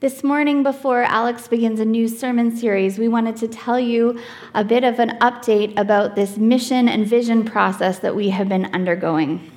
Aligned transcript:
This 0.00 0.22
morning, 0.22 0.62
before 0.62 1.02
Alex 1.02 1.48
begins 1.48 1.80
a 1.80 1.84
new 1.84 2.06
sermon 2.06 2.56
series, 2.56 3.00
we 3.00 3.08
wanted 3.08 3.34
to 3.38 3.48
tell 3.48 3.80
you 3.80 4.20
a 4.54 4.62
bit 4.62 4.84
of 4.84 5.00
an 5.00 5.18
update 5.20 5.76
about 5.76 6.14
this 6.14 6.36
mission 6.36 6.88
and 6.88 7.04
vision 7.04 7.44
process 7.44 7.98
that 7.98 8.14
we 8.14 8.28
have 8.28 8.48
been 8.48 8.66
undergoing. 8.66 9.50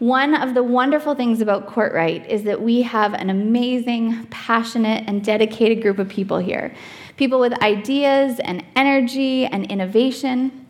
One 0.00 0.34
of 0.34 0.52
the 0.52 0.62
wonderful 0.62 1.14
things 1.14 1.40
about 1.40 1.66
Kortright 1.66 2.28
is 2.28 2.42
that 2.42 2.60
we 2.60 2.82
have 2.82 3.14
an 3.14 3.30
amazing, 3.30 4.26
passionate, 4.26 5.04
and 5.06 5.24
dedicated 5.24 5.80
group 5.80 5.98
of 5.98 6.10
people 6.10 6.36
here. 6.36 6.74
People 7.16 7.40
with 7.40 7.54
ideas 7.62 8.38
and 8.38 8.62
energy 8.76 9.46
and 9.46 9.64
innovation. 9.72 10.61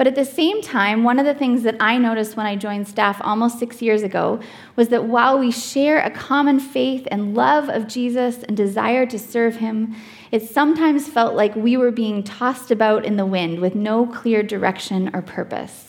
But 0.00 0.06
at 0.06 0.14
the 0.14 0.24
same 0.24 0.62
time, 0.62 1.04
one 1.04 1.18
of 1.18 1.26
the 1.26 1.34
things 1.34 1.62
that 1.64 1.76
I 1.78 1.98
noticed 1.98 2.34
when 2.34 2.46
I 2.46 2.56
joined 2.56 2.88
staff 2.88 3.20
almost 3.22 3.58
six 3.58 3.82
years 3.82 4.02
ago 4.02 4.40
was 4.74 4.88
that 4.88 5.04
while 5.04 5.38
we 5.38 5.50
share 5.50 6.00
a 6.00 6.10
common 6.10 6.58
faith 6.58 7.06
and 7.10 7.34
love 7.34 7.68
of 7.68 7.86
Jesus 7.86 8.42
and 8.44 8.56
desire 8.56 9.04
to 9.04 9.18
serve 9.18 9.56
him, 9.56 9.94
it 10.32 10.48
sometimes 10.48 11.06
felt 11.06 11.34
like 11.34 11.54
we 11.54 11.76
were 11.76 11.90
being 11.90 12.22
tossed 12.22 12.70
about 12.70 13.04
in 13.04 13.18
the 13.18 13.26
wind 13.26 13.60
with 13.60 13.74
no 13.74 14.06
clear 14.06 14.42
direction 14.42 15.10
or 15.12 15.20
purpose. 15.20 15.88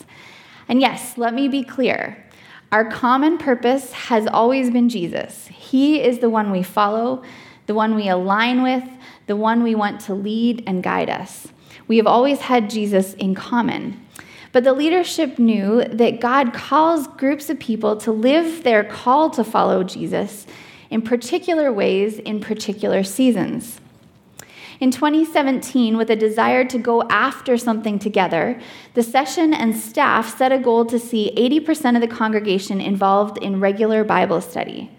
And 0.68 0.82
yes, 0.82 1.16
let 1.16 1.32
me 1.32 1.48
be 1.48 1.64
clear. 1.64 2.22
Our 2.70 2.84
common 2.90 3.38
purpose 3.38 3.92
has 3.92 4.26
always 4.26 4.68
been 4.68 4.90
Jesus. 4.90 5.46
He 5.46 6.02
is 6.02 6.18
the 6.18 6.28
one 6.28 6.50
we 6.50 6.62
follow, 6.62 7.22
the 7.64 7.74
one 7.74 7.94
we 7.94 8.10
align 8.10 8.62
with, 8.62 8.84
the 9.26 9.36
one 9.36 9.62
we 9.62 9.74
want 9.74 10.02
to 10.02 10.12
lead 10.12 10.64
and 10.66 10.82
guide 10.82 11.08
us. 11.08 11.48
We 11.92 11.98
have 11.98 12.06
always 12.06 12.40
had 12.40 12.70
Jesus 12.70 13.12
in 13.12 13.34
common. 13.34 14.02
But 14.50 14.64
the 14.64 14.72
leadership 14.72 15.38
knew 15.38 15.84
that 15.84 16.20
God 16.20 16.54
calls 16.54 17.06
groups 17.06 17.50
of 17.50 17.58
people 17.58 17.98
to 17.98 18.10
live 18.10 18.64
their 18.64 18.82
call 18.82 19.28
to 19.28 19.44
follow 19.44 19.84
Jesus 19.84 20.46
in 20.88 21.02
particular 21.02 21.70
ways 21.70 22.18
in 22.18 22.40
particular 22.40 23.04
seasons. 23.04 23.78
In 24.80 24.90
2017, 24.90 25.98
with 25.98 26.08
a 26.08 26.16
desire 26.16 26.64
to 26.64 26.78
go 26.78 27.02
after 27.10 27.58
something 27.58 27.98
together, 27.98 28.58
the 28.94 29.02
session 29.02 29.52
and 29.52 29.76
staff 29.76 30.38
set 30.38 30.50
a 30.50 30.58
goal 30.58 30.86
to 30.86 30.98
see 30.98 31.30
80% 31.36 31.94
of 31.94 32.00
the 32.00 32.08
congregation 32.08 32.80
involved 32.80 33.36
in 33.36 33.60
regular 33.60 34.02
Bible 34.02 34.40
study. 34.40 34.90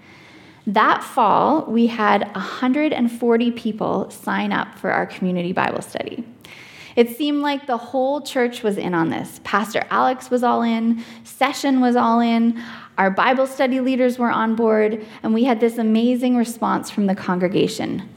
That 0.68 1.04
fall, 1.04 1.66
we 1.66 1.88
had 1.88 2.32
140 2.36 3.52
people 3.54 4.12
sign 4.12 4.52
up 4.52 4.78
for 4.78 4.92
our 4.92 5.08
community 5.08 5.54
Bible 5.54 5.82
study. 5.82 6.24
It 6.96 7.18
seemed 7.18 7.42
like 7.42 7.66
the 7.66 7.78
whole 7.78 8.22
church 8.22 8.64
was 8.64 8.78
in 8.78 8.94
on 8.94 9.10
this. 9.10 9.40
Pastor 9.44 9.84
Alex 9.90 10.30
was 10.30 10.44
all 10.44 10.62
in, 10.62 11.04
Session 11.24 11.82
was 11.82 11.96
all 11.96 12.20
in, 12.20 12.62
our 12.98 13.10
Bible 13.10 13.48
study 13.48 13.80
leaders 13.80 14.20
were 14.20 14.30
on 14.30 14.56
board, 14.56 15.06
and 15.24 15.34
we 15.34 15.46
had 15.46 15.60
this 15.60 15.78
amazing 15.78 16.38
response 16.38 16.92
from 16.92 17.08
the 17.08 17.16
congregation. 17.16 18.08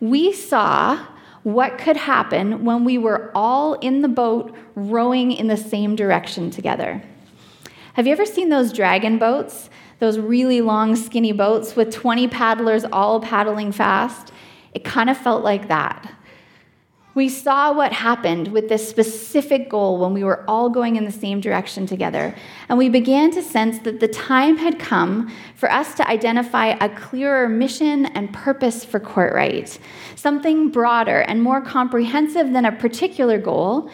We 0.00 0.32
saw 0.32 1.06
what 1.44 1.78
could 1.78 1.96
happen 1.96 2.64
when 2.64 2.84
we 2.84 2.98
were 2.98 3.30
all 3.34 3.74
in 3.74 4.02
the 4.02 4.08
boat 4.08 4.56
rowing 4.74 5.30
in 5.30 5.46
the 5.46 5.56
same 5.56 5.94
direction 5.94 6.50
together. 6.50 7.02
Have 7.92 8.06
you 8.06 8.12
ever 8.12 8.26
seen 8.26 8.48
those 8.48 8.72
dragon 8.72 9.18
boats? 9.18 9.70
Those 10.00 10.18
really 10.18 10.60
long, 10.60 10.96
skinny 10.96 11.32
boats 11.32 11.76
with 11.76 11.92
20 11.92 12.26
paddlers 12.28 12.84
all 12.84 13.20
paddling 13.20 13.70
fast? 13.70 14.32
It 14.72 14.82
kind 14.82 15.08
of 15.08 15.16
felt 15.16 15.44
like 15.44 15.68
that. 15.68 16.12
We 17.14 17.28
saw 17.28 17.72
what 17.72 17.92
happened 17.92 18.48
with 18.48 18.68
this 18.68 18.88
specific 18.88 19.70
goal 19.70 19.98
when 19.98 20.12
we 20.14 20.24
were 20.24 20.44
all 20.50 20.68
going 20.68 20.96
in 20.96 21.04
the 21.04 21.12
same 21.12 21.40
direction 21.40 21.86
together. 21.86 22.34
And 22.68 22.76
we 22.76 22.88
began 22.88 23.30
to 23.32 23.42
sense 23.42 23.78
that 23.80 24.00
the 24.00 24.08
time 24.08 24.56
had 24.56 24.80
come 24.80 25.32
for 25.54 25.70
us 25.70 25.94
to 25.94 26.08
identify 26.08 26.76
a 26.80 26.88
clearer 26.88 27.48
mission 27.48 28.06
and 28.06 28.34
purpose 28.34 28.84
for 28.84 28.98
Kortright, 28.98 29.78
something 30.16 30.70
broader 30.70 31.20
and 31.20 31.40
more 31.40 31.60
comprehensive 31.60 32.52
than 32.52 32.64
a 32.64 32.72
particular 32.72 33.38
goal, 33.38 33.88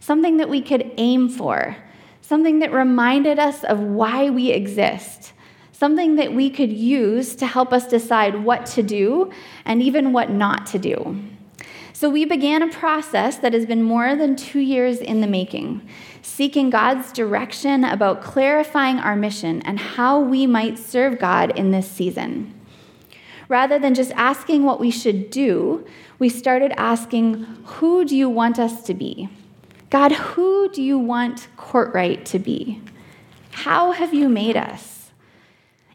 something 0.00 0.38
that 0.38 0.48
we 0.48 0.60
could 0.60 0.90
aim 0.96 1.28
for, 1.28 1.76
something 2.22 2.58
that 2.58 2.72
reminded 2.72 3.38
us 3.38 3.62
of 3.62 3.78
why 3.78 4.30
we 4.30 4.50
exist. 4.50 5.32
Something 5.70 6.16
that 6.16 6.32
we 6.32 6.50
could 6.50 6.72
use 6.72 7.34
to 7.34 7.46
help 7.46 7.72
us 7.72 7.88
decide 7.88 8.44
what 8.44 8.64
to 8.66 8.82
do 8.82 9.32
and 9.64 9.82
even 9.82 10.12
what 10.12 10.30
not 10.30 10.66
to 10.66 10.78
do. 10.78 11.20
So 11.92 12.10
we 12.10 12.24
began 12.24 12.62
a 12.62 12.68
process 12.68 13.36
that 13.38 13.52
has 13.52 13.66
been 13.66 13.82
more 13.82 14.16
than 14.16 14.36
two 14.36 14.58
years 14.58 14.98
in 14.98 15.20
the 15.20 15.26
making, 15.26 15.86
seeking 16.22 16.68
God's 16.68 17.12
direction 17.12 17.84
about 17.84 18.22
clarifying 18.22 18.98
our 18.98 19.14
mission 19.14 19.62
and 19.62 19.78
how 19.78 20.20
we 20.20 20.46
might 20.46 20.78
serve 20.78 21.18
God 21.18 21.56
in 21.56 21.70
this 21.70 21.88
season. 21.88 22.52
Rather 23.48 23.78
than 23.78 23.94
just 23.94 24.10
asking 24.12 24.64
what 24.64 24.80
we 24.80 24.90
should 24.90 25.30
do, 25.30 25.86
we 26.18 26.28
started 26.28 26.72
asking, 26.78 27.44
Who 27.64 28.04
do 28.04 28.16
you 28.16 28.28
want 28.28 28.58
us 28.58 28.82
to 28.84 28.94
be? 28.94 29.28
God, 29.90 30.12
who 30.12 30.68
do 30.70 30.82
you 30.82 30.98
want 30.98 31.46
Kortright 31.56 32.24
to 32.26 32.38
be? 32.38 32.80
How 33.50 33.92
have 33.92 34.12
you 34.12 34.28
made 34.28 34.56
us? 34.56 34.93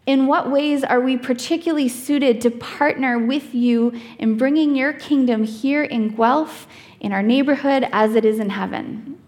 In 0.09 0.25
what 0.25 0.49
ways 0.49 0.83
are 0.83 0.99
we 0.99 1.17
particularly 1.17 1.87
suited 1.87 2.41
to 2.41 2.49
partner 2.49 3.19
with 3.19 3.53
you 3.53 3.93
in 4.17 4.37
bringing 4.37 4.75
your 4.75 4.91
kingdom 4.91 5.43
here 5.43 5.83
in 5.83 6.15
Guelph, 6.15 6.67
in 6.99 7.11
our 7.11 7.21
neighborhood, 7.21 7.87
as 7.91 8.15
it 8.15 8.25
is 8.25 8.39
in 8.39 8.49
heaven? 8.49 9.19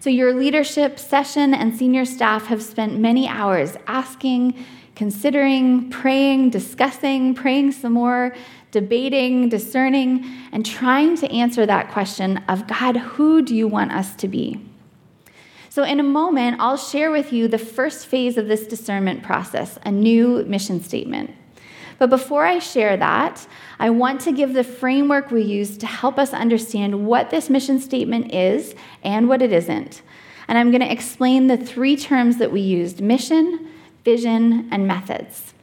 So, 0.00 0.08
your 0.08 0.32
leadership 0.32 0.98
session 0.98 1.52
and 1.52 1.76
senior 1.76 2.06
staff 2.06 2.46
have 2.46 2.62
spent 2.62 2.98
many 2.98 3.28
hours 3.28 3.76
asking, 3.86 4.54
considering, 4.96 5.90
praying, 5.90 6.48
discussing, 6.48 7.34
praying 7.34 7.72
some 7.72 7.92
more, 7.92 8.34
debating, 8.70 9.50
discerning, 9.50 10.24
and 10.50 10.64
trying 10.64 11.14
to 11.18 11.30
answer 11.30 11.66
that 11.66 11.90
question 11.90 12.38
of 12.48 12.66
God, 12.66 12.96
who 12.96 13.42
do 13.42 13.54
you 13.54 13.68
want 13.68 13.92
us 13.92 14.14
to 14.14 14.28
be? 14.28 14.62
So, 15.74 15.82
in 15.82 15.98
a 15.98 16.04
moment, 16.04 16.60
I'll 16.60 16.76
share 16.76 17.10
with 17.10 17.32
you 17.32 17.48
the 17.48 17.58
first 17.58 18.06
phase 18.06 18.36
of 18.36 18.46
this 18.46 18.64
discernment 18.64 19.24
process 19.24 19.76
a 19.84 19.90
new 19.90 20.44
mission 20.44 20.80
statement. 20.80 21.34
But 21.98 22.10
before 22.10 22.46
I 22.46 22.60
share 22.60 22.96
that, 22.96 23.44
I 23.80 23.90
want 23.90 24.20
to 24.20 24.30
give 24.30 24.52
the 24.52 24.62
framework 24.62 25.32
we 25.32 25.42
use 25.42 25.76
to 25.78 25.86
help 25.86 26.16
us 26.16 26.32
understand 26.32 27.08
what 27.08 27.30
this 27.30 27.50
mission 27.50 27.80
statement 27.80 28.32
is 28.32 28.76
and 29.02 29.28
what 29.28 29.42
it 29.42 29.50
isn't. 29.50 30.02
And 30.46 30.58
I'm 30.58 30.70
going 30.70 30.80
to 30.80 30.92
explain 30.92 31.48
the 31.48 31.56
three 31.56 31.96
terms 31.96 32.36
that 32.36 32.52
we 32.52 32.60
used 32.60 33.00
mission, 33.00 33.68
vision, 34.04 34.68
and 34.70 34.86
methods. 34.86 35.54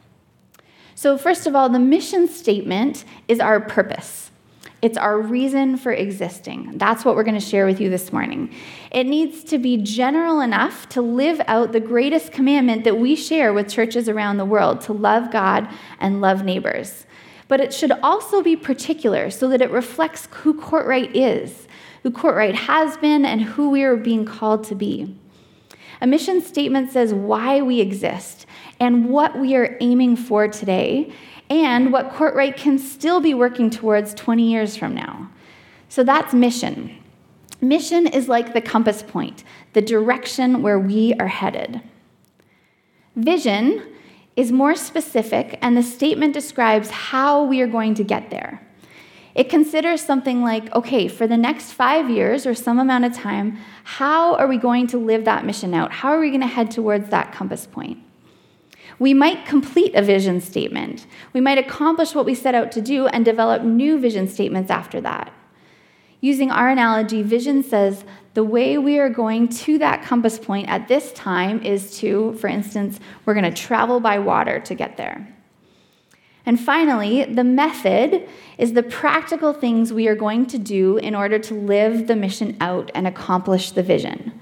So, 0.94 1.16
first 1.16 1.46
of 1.46 1.56
all, 1.56 1.70
the 1.70 1.78
mission 1.78 2.28
statement 2.28 3.06
is 3.28 3.40
our 3.40 3.60
purpose. 3.60 4.30
It's 4.82 4.98
our 4.98 5.20
reason 5.20 5.76
for 5.76 5.92
existing. 5.92 6.72
That's 6.74 7.04
what 7.04 7.14
we're 7.14 7.22
going 7.22 7.38
to 7.38 7.40
share 7.40 7.66
with 7.66 7.80
you 7.80 7.88
this 7.88 8.12
morning. 8.12 8.52
It 8.90 9.04
needs 9.04 9.44
to 9.44 9.58
be 9.58 9.76
general 9.76 10.40
enough 10.40 10.88
to 10.88 11.00
live 11.00 11.40
out 11.46 11.70
the 11.70 11.78
greatest 11.78 12.32
commandment 12.32 12.82
that 12.82 12.98
we 12.98 13.14
share 13.14 13.52
with 13.52 13.70
churches 13.70 14.08
around 14.08 14.38
the 14.38 14.44
world 14.44 14.80
to 14.82 14.92
love 14.92 15.30
God 15.30 15.68
and 16.00 16.20
love 16.20 16.42
neighbors. 16.42 17.06
But 17.46 17.60
it 17.60 17.72
should 17.72 17.92
also 18.02 18.42
be 18.42 18.56
particular 18.56 19.30
so 19.30 19.48
that 19.50 19.62
it 19.62 19.70
reflects 19.70 20.26
who 20.32 20.60
Kortright 20.60 21.12
is, 21.14 21.68
who 22.02 22.10
Kortright 22.10 22.54
has 22.54 22.96
been, 22.96 23.24
and 23.24 23.40
who 23.40 23.70
we 23.70 23.84
are 23.84 23.96
being 23.96 24.24
called 24.24 24.64
to 24.64 24.74
be. 24.74 25.16
A 26.00 26.08
mission 26.08 26.40
statement 26.40 26.90
says 26.90 27.14
why 27.14 27.62
we 27.62 27.80
exist 27.80 28.46
and 28.80 29.08
what 29.08 29.38
we 29.38 29.54
are 29.54 29.76
aiming 29.80 30.16
for 30.16 30.48
today 30.48 31.12
and 31.52 31.92
what 31.92 32.12
Kortright 32.12 32.56
can 32.56 32.78
still 32.78 33.20
be 33.20 33.34
working 33.34 33.68
towards 33.68 34.14
20 34.14 34.50
years 34.50 34.74
from 34.76 34.94
now. 34.94 35.30
So 35.88 36.02
that's 36.02 36.32
mission. 36.32 36.96
Mission 37.60 38.06
is 38.06 38.26
like 38.26 38.54
the 38.54 38.62
compass 38.62 39.02
point, 39.02 39.44
the 39.74 39.82
direction 39.82 40.62
where 40.62 40.78
we 40.78 41.14
are 41.20 41.28
headed. 41.28 41.82
Vision 43.14 43.82
is 44.34 44.50
more 44.50 44.74
specific, 44.74 45.58
and 45.60 45.76
the 45.76 45.82
statement 45.82 46.32
describes 46.32 46.88
how 46.90 47.44
we 47.44 47.60
are 47.60 47.66
going 47.66 47.94
to 47.94 48.02
get 48.02 48.30
there. 48.30 48.66
It 49.34 49.50
considers 49.50 50.00
something 50.00 50.42
like 50.42 50.74
okay, 50.74 51.08
for 51.08 51.26
the 51.26 51.36
next 51.36 51.72
five 51.72 52.08
years 52.08 52.46
or 52.46 52.54
some 52.54 52.78
amount 52.78 53.04
of 53.04 53.14
time, 53.14 53.58
how 53.84 54.34
are 54.36 54.46
we 54.46 54.56
going 54.56 54.86
to 54.88 54.98
live 54.98 55.26
that 55.26 55.44
mission 55.44 55.74
out? 55.74 55.92
How 55.92 56.08
are 56.08 56.20
we 56.20 56.30
going 56.30 56.40
to 56.40 56.46
head 56.46 56.70
towards 56.70 57.10
that 57.10 57.32
compass 57.32 57.66
point? 57.66 57.98
We 58.98 59.14
might 59.14 59.46
complete 59.46 59.94
a 59.94 60.02
vision 60.02 60.40
statement. 60.40 61.06
We 61.32 61.40
might 61.40 61.58
accomplish 61.58 62.14
what 62.14 62.26
we 62.26 62.34
set 62.34 62.54
out 62.54 62.72
to 62.72 62.80
do 62.80 63.06
and 63.06 63.24
develop 63.24 63.62
new 63.62 63.98
vision 63.98 64.28
statements 64.28 64.70
after 64.70 65.00
that. 65.00 65.32
Using 66.20 66.50
our 66.50 66.68
analogy, 66.68 67.22
vision 67.22 67.62
says 67.62 68.04
the 68.34 68.44
way 68.44 68.78
we 68.78 68.98
are 68.98 69.10
going 69.10 69.48
to 69.48 69.78
that 69.78 70.02
compass 70.02 70.38
point 70.38 70.68
at 70.68 70.86
this 70.86 71.12
time 71.12 71.60
is 71.62 71.98
to, 71.98 72.34
for 72.34 72.46
instance, 72.46 73.00
we're 73.26 73.34
going 73.34 73.52
to 73.52 73.62
travel 73.62 73.98
by 73.98 74.18
water 74.18 74.60
to 74.60 74.74
get 74.74 74.96
there. 74.96 75.28
And 76.46 76.58
finally, 76.58 77.24
the 77.24 77.44
method 77.44 78.28
is 78.58 78.72
the 78.72 78.82
practical 78.82 79.52
things 79.52 79.92
we 79.92 80.08
are 80.08 80.16
going 80.16 80.46
to 80.46 80.58
do 80.58 80.96
in 80.96 81.14
order 81.14 81.38
to 81.38 81.54
live 81.54 82.06
the 82.06 82.16
mission 82.16 82.56
out 82.60 82.90
and 82.94 83.06
accomplish 83.06 83.72
the 83.72 83.82
vision. 83.82 84.40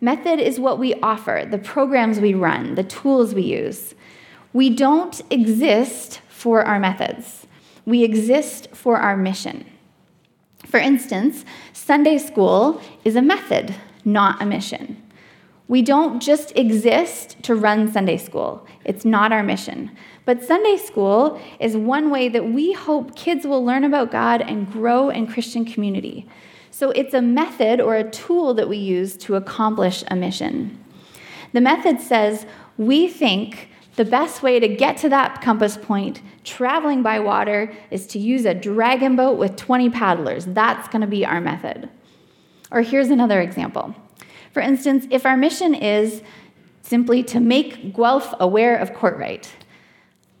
Method 0.00 0.38
is 0.38 0.60
what 0.60 0.78
we 0.78 0.94
offer, 0.94 1.46
the 1.50 1.58
programs 1.58 2.20
we 2.20 2.34
run, 2.34 2.74
the 2.74 2.84
tools 2.84 3.34
we 3.34 3.42
use. 3.42 3.94
We 4.52 4.70
don't 4.70 5.20
exist 5.30 6.20
for 6.28 6.62
our 6.62 6.78
methods. 6.78 7.46
We 7.84 8.04
exist 8.04 8.68
for 8.74 8.98
our 8.98 9.16
mission. 9.16 9.64
For 10.66 10.78
instance, 10.78 11.44
Sunday 11.72 12.18
school 12.18 12.80
is 13.04 13.16
a 13.16 13.22
method, 13.22 13.74
not 14.04 14.42
a 14.42 14.46
mission. 14.46 15.02
We 15.68 15.82
don't 15.82 16.20
just 16.20 16.56
exist 16.56 17.42
to 17.42 17.54
run 17.54 17.90
Sunday 17.90 18.18
school, 18.18 18.66
it's 18.84 19.04
not 19.04 19.32
our 19.32 19.42
mission. 19.42 19.90
But 20.24 20.44
Sunday 20.44 20.76
school 20.76 21.40
is 21.58 21.76
one 21.76 22.10
way 22.10 22.28
that 22.28 22.52
we 22.52 22.72
hope 22.72 23.16
kids 23.16 23.46
will 23.46 23.64
learn 23.64 23.84
about 23.84 24.12
God 24.12 24.42
and 24.42 24.70
grow 24.70 25.08
in 25.08 25.26
Christian 25.26 25.64
community. 25.64 26.28
So 26.76 26.90
it's 26.90 27.14
a 27.14 27.22
method 27.22 27.80
or 27.80 27.96
a 27.96 28.04
tool 28.04 28.52
that 28.52 28.68
we 28.68 28.76
use 28.76 29.16
to 29.16 29.36
accomplish 29.36 30.04
a 30.08 30.14
mission. 30.14 30.78
The 31.54 31.62
method 31.62 32.02
says 32.02 32.44
we 32.76 33.08
think 33.08 33.70
the 33.94 34.04
best 34.04 34.42
way 34.42 34.60
to 34.60 34.68
get 34.68 34.98
to 34.98 35.08
that 35.08 35.40
compass 35.40 35.78
point, 35.78 36.20
traveling 36.44 37.02
by 37.02 37.18
water, 37.18 37.72
is 37.90 38.06
to 38.08 38.18
use 38.18 38.44
a 38.44 38.52
dragon 38.52 39.16
boat 39.16 39.38
with 39.38 39.56
20 39.56 39.88
paddlers. 39.88 40.44
That's 40.44 40.86
going 40.88 41.00
to 41.00 41.06
be 41.06 41.24
our 41.24 41.40
method. 41.40 41.88
Or 42.70 42.82
here's 42.82 43.08
another 43.08 43.40
example. 43.40 43.94
For 44.52 44.60
instance, 44.60 45.06
if 45.10 45.24
our 45.24 45.38
mission 45.38 45.74
is 45.74 46.20
simply 46.82 47.22
to 47.22 47.40
make 47.40 47.96
Guelph 47.96 48.34
aware 48.38 48.76
of 48.76 48.92
Kortright, 48.92 49.48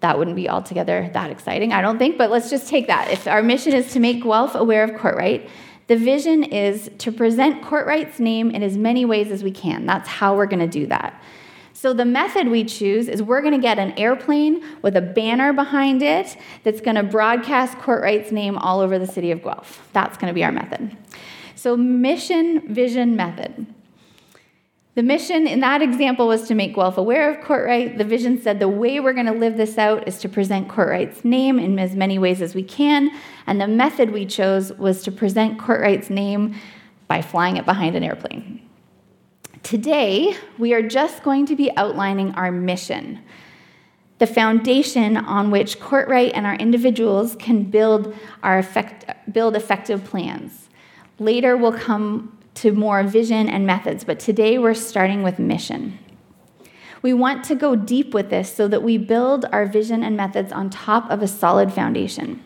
that 0.00 0.18
wouldn't 0.18 0.36
be 0.36 0.50
altogether 0.50 1.08
that 1.14 1.30
exciting, 1.30 1.72
I 1.72 1.80
don't 1.80 1.96
think, 1.96 2.18
but 2.18 2.30
let's 2.30 2.50
just 2.50 2.68
take 2.68 2.88
that. 2.88 3.10
If 3.10 3.26
our 3.26 3.42
mission 3.42 3.72
is 3.72 3.90
to 3.94 4.00
make 4.00 4.22
Guelph 4.22 4.54
aware 4.54 4.84
of 4.84 4.90
Kortright, 4.90 5.48
the 5.86 5.96
vision 5.96 6.42
is 6.42 6.90
to 6.98 7.12
present 7.12 7.62
Kortright's 7.62 8.18
name 8.18 8.50
in 8.50 8.62
as 8.62 8.76
many 8.76 9.04
ways 9.04 9.30
as 9.30 9.44
we 9.44 9.52
can. 9.52 9.86
That's 9.86 10.08
how 10.08 10.36
we're 10.36 10.46
going 10.46 10.60
to 10.60 10.66
do 10.66 10.86
that. 10.88 11.22
So, 11.72 11.92
the 11.92 12.06
method 12.06 12.48
we 12.48 12.64
choose 12.64 13.06
is 13.06 13.22
we're 13.22 13.42
going 13.42 13.52
to 13.52 13.60
get 13.60 13.78
an 13.78 13.92
airplane 13.98 14.64
with 14.80 14.96
a 14.96 15.02
banner 15.02 15.52
behind 15.52 16.02
it 16.02 16.36
that's 16.64 16.80
going 16.80 16.96
to 16.96 17.02
broadcast 17.02 17.76
Kortright's 17.76 18.32
name 18.32 18.56
all 18.56 18.80
over 18.80 18.98
the 18.98 19.06
city 19.06 19.30
of 19.30 19.42
Guelph. 19.42 19.86
That's 19.92 20.16
going 20.16 20.30
to 20.30 20.34
be 20.34 20.42
our 20.42 20.52
method. 20.52 20.96
So, 21.54 21.76
mission, 21.76 22.72
vision, 22.72 23.14
method. 23.14 23.66
The 24.96 25.02
mission 25.02 25.46
in 25.46 25.60
that 25.60 25.82
example 25.82 26.26
was 26.26 26.48
to 26.48 26.54
make 26.54 26.74
Guelph 26.74 26.96
aware 26.96 27.30
of 27.30 27.44
Kortright. 27.44 27.98
The 27.98 28.04
vision 28.04 28.40
said 28.40 28.58
the 28.58 28.68
way 28.68 28.98
we're 28.98 29.12
going 29.12 29.26
to 29.26 29.32
live 29.32 29.58
this 29.58 29.76
out 29.76 30.08
is 30.08 30.18
to 30.20 30.28
present 30.30 30.68
Kortright's 30.68 31.22
name 31.22 31.58
in 31.58 31.78
as 31.78 31.94
many 31.94 32.18
ways 32.18 32.40
as 32.40 32.54
we 32.54 32.62
can. 32.62 33.10
And 33.46 33.60
the 33.60 33.68
method 33.68 34.10
we 34.10 34.24
chose 34.24 34.72
was 34.72 35.02
to 35.02 35.12
present 35.12 35.58
Kortright's 35.58 36.08
name 36.08 36.54
by 37.08 37.20
flying 37.20 37.58
it 37.58 37.66
behind 37.66 37.94
an 37.94 38.04
airplane. 38.04 38.66
Today, 39.62 40.34
we 40.56 40.72
are 40.72 40.80
just 40.80 41.22
going 41.22 41.44
to 41.44 41.56
be 41.56 41.70
outlining 41.76 42.30
our 42.30 42.50
mission, 42.50 43.20
the 44.16 44.26
foundation 44.26 45.18
on 45.18 45.50
which 45.50 45.78
Kortright 45.78 46.30
and 46.32 46.46
our 46.46 46.54
individuals 46.54 47.36
can 47.38 47.64
build, 47.64 48.14
our 48.42 48.58
effect, 48.58 49.04
build 49.30 49.56
effective 49.56 50.04
plans. 50.04 50.70
Later, 51.18 51.54
we'll 51.54 51.74
come 51.74 52.35
to 52.56 52.72
more 52.72 53.02
vision 53.02 53.48
and 53.48 53.66
methods, 53.66 54.04
but 54.04 54.18
today 54.18 54.58
we're 54.58 54.74
starting 54.74 55.22
with 55.22 55.38
mission. 55.38 55.98
We 57.02 57.12
want 57.12 57.44
to 57.44 57.54
go 57.54 57.76
deep 57.76 58.14
with 58.14 58.30
this 58.30 58.52
so 58.52 58.66
that 58.68 58.82
we 58.82 58.98
build 58.98 59.44
our 59.52 59.66
vision 59.66 60.02
and 60.02 60.16
methods 60.16 60.52
on 60.52 60.70
top 60.70 61.10
of 61.10 61.22
a 61.22 61.28
solid 61.28 61.72
foundation. 61.72 62.42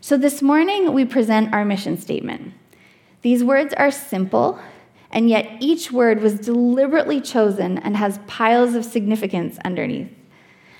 So 0.00 0.16
this 0.16 0.40
morning, 0.40 0.92
we 0.92 1.04
present 1.04 1.52
our 1.52 1.64
mission 1.64 1.96
statement. 1.96 2.52
These 3.22 3.42
words 3.42 3.74
are 3.74 3.90
simple, 3.90 4.58
and 5.10 5.28
yet 5.28 5.50
each 5.58 5.90
word 5.90 6.20
was 6.20 6.38
deliberately 6.38 7.20
chosen 7.20 7.78
and 7.78 7.96
has 7.96 8.20
piles 8.26 8.74
of 8.74 8.84
significance 8.84 9.58
underneath. 9.64 10.12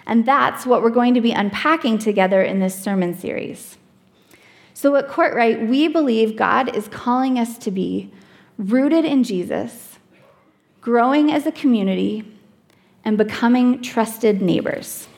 And 0.07 0.25
that's 0.25 0.65
what 0.65 0.83
we're 0.83 0.91
going 0.91 1.15
to 1.15 1.21
be 1.21 1.33
unpacking 1.33 1.99
together 1.99 2.43
in 2.43 2.61
this 2.61 2.81
sermon 2.81 3.19
series. 3.19 3.79
So 4.75 4.95
at 4.95 5.09
Kortright, 5.09 5.69
we 5.69 5.89
believe 5.89 6.37
God 6.37 6.77
is 6.77 6.87
calling 6.87 7.39
us 7.39 7.59
to 7.59 7.71
be 7.71 8.13
rooted 8.59 9.05
in 9.05 9.23
Jesus, 9.23 9.99
growing 10.81 11.31
as 11.31 11.47
a 11.47 11.53
community, 11.53 12.25
and 13.05 13.17
becoming 13.17 13.83
trusted 13.83 14.43
neighbors. 14.43 15.09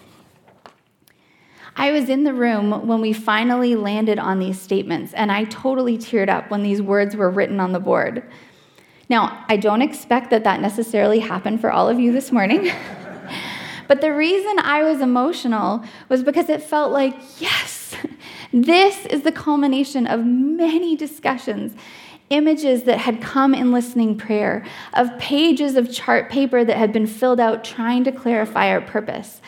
I 1.77 1.93
was 1.93 2.09
in 2.09 2.25
the 2.25 2.35
room 2.35 2.89
when 2.89 3.01
we 3.01 3.13
finally 3.13 3.77
landed 3.77 4.19
on 4.19 4.41
these 4.41 4.61
statements, 4.61 5.15
and 5.15 5.31
I 5.31 5.45
totally 5.45 5.97
teared 5.97 6.29
up 6.29 6.51
when 6.51 6.65
these 6.65 6.83
words 6.83 7.15
were 7.15 7.31
written 7.31 7.61
on 7.61 7.73
the 7.73 7.79
board. 7.79 8.25
Now, 9.09 9.45
I 9.49 9.57
don't 9.57 9.81
expect 9.81 10.31
that 10.31 10.45
that 10.45 10.61
necessarily 10.61 11.21
happened 11.21 11.61
for 11.61 11.71
all 11.71 11.89
of 11.89 12.01
you 12.01 12.13
this 12.13 12.33
morning. 12.33 12.71
but 13.89 14.01
the 14.01 14.13
reason 14.13 14.59
I 14.59 14.83
was 14.83 15.01
emotional 15.01 15.85
was 16.09 16.25
because 16.25 16.49
it 16.49 16.63
felt 16.63 16.93
like, 16.93 17.15
yes, 17.41 17.95
this 18.53 19.07
is 19.07 19.23
the 19.23 19.33
culmination 19.33 20.07
of 20.09 20.27
many 20.27 20.97
discussions 20.97 21.75
images 22.31 22.85
that 22.85 22.99
had 22.99 23.21
come 23.21 23.55
in 23.55 23.73
listening 23.73 24.17
prayer, 24.17 24.65
of 24.95 25.19
pages 25.19 25.77
of 25.77 25.93
chart 25.93 26.31
paper 26.31 26.65
that 26.65 26.77
had 26.77 26.93
been 26.93 27.07
filled 27.07 27.41
out 27.41 27.65
trying 27.65 28.05
to 28.05 28.13
clarify 28.13 28.69
our 28.69 28.81
purpose, 28.81 29.41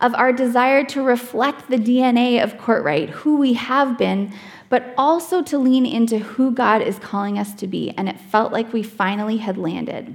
of 0.00 0.14
our 0.14 0.32
desire 0.32 0.84
to 0.84 1.02
reflect 1.02 1.68
the 1.68 1.76
DNA 1.76 2.42
of 2.42 2.56
Kortright, 2.56 3.10
who 3.10 3.36
we 3.36 3.54
have 3.54 3.98
been, 3.98 4.32
but 4.68 4.94
also 4.96 5.42
to 5.42 5.58
lean 5.58 5.84
into 5.84 6.18
who 6.18 6.52
God 6.52 6.80
is 6.80 6.98
calling 6.98 7.38
us 7.38 7.54
to 7.54 7.66
be. 7.66 7.90
And 7.90 8.08
it 8.08 8.18
felt 8.18 8.52
like 8.52 8.72
we 8.72 8.82
finally 8.82 9.38
had 9.38 9.58
landed. 9.58 10.14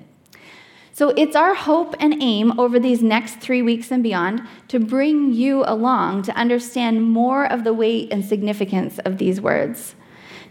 So 0.94 1.10
it's 1.10 1.36
our 1.36 1.54
hope 1.54 1.94
and 2.00 2.24
aim 2.24 2.58
over 2.58 2.80
these 2.80 3.04
next 3.04 3.42
three 3.42 3.62
weeks 3.62 3.92
and 3.92 4.02
beyond 4.02 4.48
to 4.70 4.80
bring 4.80 5.34
you 5.34 5.66
along 5.68 6.24
to 6.24 6.38
understand 6.38 7.04
more 7.04 7.46
of 7.46 7.66
the 7.66 7.74
weight 7.74 8.14
and 8.14 8.24
significance 8.24 8.98
of 9.00 9.18
these 9.18 9.42
words 9.42 9.96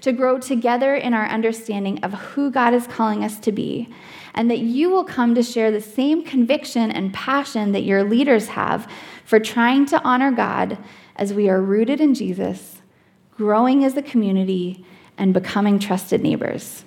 to 0.05 0.12
grow 0.12 0.39
together 0.39 0.95
in 0.95 1.15
our 1.15 1.25
understanding 1.25 1.99
of 2.05 2.12
who 2.12 2.51
God 2.51 2.75
is 2.75 2.87
calling 2.87 3.25
us 3.25 3.39
to 3.39 3.51
be, 3.51 3.89
and 4.35 4.51
that 4.51 4.59
you 4.59 4.91
will 4.91 5.03
come 5.03 5.35
to 5.35 5.43
share 5.43 5.71
the 5.71 5.81
same 5.81 6.23
conviction 6.23 6.91
and 6.91 7.15
passion 7.15 7.73
that 7.73 7.85
your 7.85 8.05
leaders 8.05 8.49
have 8.49 8.87
for 9.25 9.41
trying 9.41 9.87
to 9.87 10.03
honor 10.03 10.31
God 10.31 10.77
as 11.17 11.33
we 11.33 11.49
are 11.49 11.62
rooted 11.62 12.03
in 12.03 12.12
Jesus, 12.12 12.83
growing 13.35 13.83
as 13.83 13.97
a 13.97 14.03
community, 14.03 14.85
and 15.17 15.33
becoming 15.33 15.79
trusted 15.79 16.21
neighbors. 16.21 16.85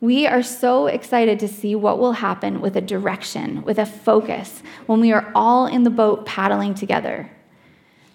We 0.00 0.26
are 0.26 0.42
so 0.42 0.88
excited 0.88 1.38
to 1.38 1.48
see 1.48 1.76
what 1.76 2.00
will 2.00 2.14
happen 2.14 2.60
with 2.60 2.76
a 2.76 2.80
direction, 2.80 3.62
with 3.62 3.78
a 3.78 3.86
focus, 3.86 4.64
when 4.86 4.98
we 4.98 5.12
are 5.12 5.30
all 5.32 5.68
in 5.68 5.84
the 5.84 5.90
boat 5.90 6.26
paddling 6.26 6.74
together. 6.74 7.30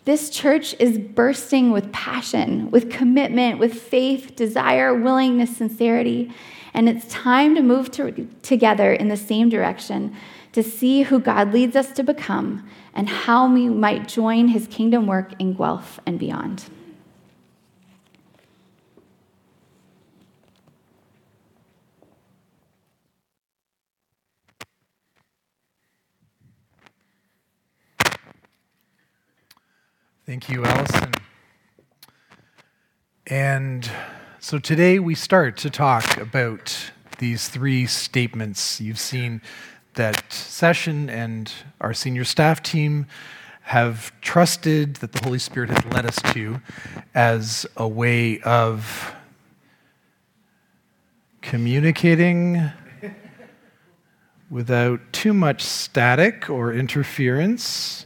This 0.09 0.31
church 0.31 0.75
is 0.79 0.97
bursting 0.97 1.69
with 1.69 1.91
passion, 1.91 2.71
with 2.71 2.89
commitment, 2.89 3.59
with 3.59 3.79
faith, 3.79 4.35
desire, 4.35 4.91
willingness, 4.91 5.55
sincerity. 5.55 6.33
And 6.73 6.89
it's 6.89 7.05
time 7.05 7.53
to 7.53 7.61
move 7.61 7.91
to, 7.91 8.27
together 8.41 8.91
in 8.91 9.09
the 9.09 9.15
same 9.15 9.49
direction 9.49 10.15
to 10.53 10.63
see 10.63 11.03
who 11.03 11.19
God 11.19 11.53
leads 11.53 11.75
us 11.75 11.91
to 11.91 12.01
become 12.01 12.67
and 12.95 13.07
how 13.07 13.53
we 13.53 13.69
might 13.69 14.07
join 14.07 14.47
his 14.47 14.65
kingdom 14.65 15.05
work 15.05 15.33
in 15.37 15.53
Guelph 15.53 15.99
and 16.07 16.17
beyond. 16.17 16.65
Thank 30.29 30.47
you, 30.47 30.63
Allison. 30.63 31.11
And 33.25 33.89
so 34.39 34.59
today 34.59 34.99
we 34.99 35.15
start 35.15 35.57
to 35.57 35.71
talk 35.71 36.17
about 36.17 36.91
these 37.17 37.47
three 37.47 37.87
statements. 37.87 38.79
You've 38.79 38.99
seen 38.99 39.41
that 39.95 40.31
session 40.31 41.09
and 41.09 41.51
our 41.81 41.95
senior 41.95 42.25
staff 42.25 42.61
team 42.61 43.07
have 43.61 44.11
trusted 44.21 44.97
that 44.97 45.13
the 45.13 45.23
Holy 45.23 45.39
Spirit 45.39 45.71
has 45.71 45.83
led 45.91 46.05
us 46.05 46.17
to 46.33 46.61
as 47.15 47.65
a 47.75 47.87
way 47.87 48.39
of 48.41 49.15
communicating 51.41 52.71
without 54.51 54.99
too 55.11 55.33
much 55.33 55.63
static 55.63 56.51
or 56.51 56.71
interference 56.71 58.05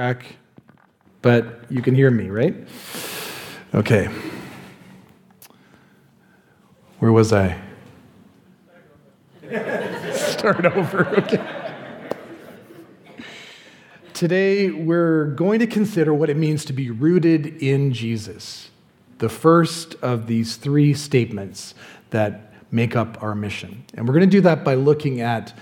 Back, 0.00 0.24
but 1.20 1.66
you 1.68 1.82
can 1.82 1.94
hear 1.94 2.10
me, 2.10 2.30
right? 2.30 2.56
Okay. 3.74 4.08
Where 7.00 7.12
was 7.12 7.34
I? 7.34 7.60
Start 10.14 10.64
over. 10.64 11.06
Okay. 11.18 11.44
Today, 14.14 14.70
we're 14.70 15.26
going 15.32 15.58
to 15.58 15.66
consider 15.66 16.14
what 16.14 16.30
it 16.30 16.36
means 16.38 16.64
to 16.64 16.72
be 16.72 16.90
rooted 16.90 17.62
in 17.62 17.92
Jesus, 17.92 18.70
the 19.18 19.28
first 19.28 19.96
of 19.96 20.26
these 20.26 20.56
three 20.56 20.94
statements 20.94 21.74
that 22.08 22.54
make 22.70 22.96
up 22.96 23.22
our 23.22 23.34
mission. 23.34 23.84
And 23.92 24.08
we're 24.08 24.14
going 24.14 24.30
to 24.30 24.34
do 24.34 24.40
that 24.40 24.64
by 24.64 24.76
looking 24.76 25.20
at 25.20 25.52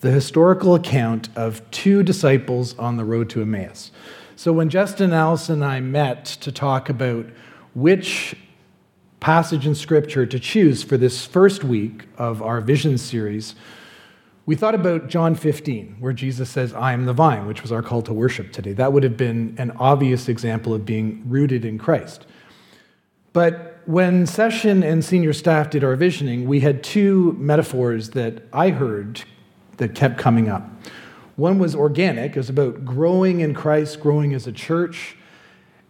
the 0.00 0.10
historical 0.10 0.74
account 0.74 1.28
of 1.36 1.68
two 1.70 2.02
disciples 2.02 2.78
on 2.78 2.96
the 2.96 3.04
road 3.04 3.28
to 3.30 3.42
Emmaus. 3.42 3.90
So, 4.36 4.52
when 4.52 4.68
Justin, 4.68 5.12
Allison, 5.12 5.62
and 5.62 5.64
I 5.64 5.80
met 5.80 6.24
to 6.24 6.52
talk 6.52 6.88
about 6.88 7.26
which 7.74 8.36
passage 9.20 9.66
in 9.66 9.74
Scripture 9.74 10.26
to 10.26 10.38
choose 10.38 10.84
for 10.84 10.96
this 10.96 11.26
first 11.26 11.64
week 11.64 12.04
of 12.16 12.40
our 12.40 12.60
Vision 12.60 12.98
series, 12.98 13.56
we 14.46 14.54
thought 14.54 14.74
about 14.74 15.08
John 15.08 15.34
15, 15.34 15.96
where 15.98 16.12
Jesus 16.12 16.48
says, 16.48 16.72
I 16.72 16.92
am 16.92 17.04
the 17.04 17.12
vine, 17.12 17.46
which 17.46 17.62
was 17.62 17.72
our 17.72 17.82
call 17.82 18.00
to 18.02 18.14
worship 18.14 18.52
today. 18.52 18.72
That 18.72 18.92
would 18.92 19.02
have 19.02 19.16
been 19.16 19.56
an 19.58 19.72
obvious 19.72 20.28
example 20.28 20.72
of 20.72 20.86
being 20.86 21.22
rooted 21.26 21.64
in 21.64 21.76
Christ. 21.76 22.26
But 23.32 23.80
when 23.86 24.26
session 24.26 24.82
and 24.82 25.04
senior 25.04 25.32
staff 25.32 25.70
did 25.70 25.82
our 25.82 25.96
visioning, 25.96 26.46
we 26.46 26.60
had 26.60 26.82
two 26.82 27.36
metaphors 27.38 28.10
that 28.10 28.44
I 28.52 28.70
heard 28.70 29.22
that 29.78 29.94
kept 29.94 30.18
coming 30.18 30.48
up. 30.48 30.68
One 31.36 31.58
was 31.58 31.74
organic, 31.74 32.32
it 32.32 32.36
was 32.36 32.50
about 32.50 32.84
growing 32.84 33.40
in 33.40 33.54
Christ, 33.54 34.00
growing 34.00 34.34
as 34.34 34.46
a 34.46 34.52
church. 34.52 35.16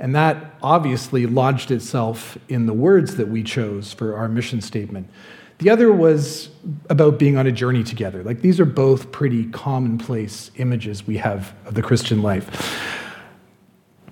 And 0.00 0.14
that 0.14 0.54
obviously 0.62 1.26
lodged 1.26 1.70
itself 1.70 2.38
in 2.48 2.66
the 2.66 2.72
words 2.72 3.16
that 3.16 3.28
we 3.28 3.42
chose 3.42 3.92
for 3.92 4.16
our 4.16 4.28
mission 4.28 4.60
statement. 4.60 5.10
The 5.58 5.70
other 5.70 5.92
was 5.92 6.50
about 6.88 7.18
being 7.18 7.36
on 7.36 7.46
a 7.46 7.52
journey 7.52 7.82
together. 7.82 8.22
Like 8.22 8.42
these 8.42 8.60
are 8.60 8.64
both 8.64 9.10
pretty 9.10 9.46
commonplace 9.46 10.52
images 10.56 11.04
we 11.04 11.16
have 11.16 11.52
of 11.64 11.74
the 11.74 11.82
Christian 11.82 12.22
life. 12.22 12.96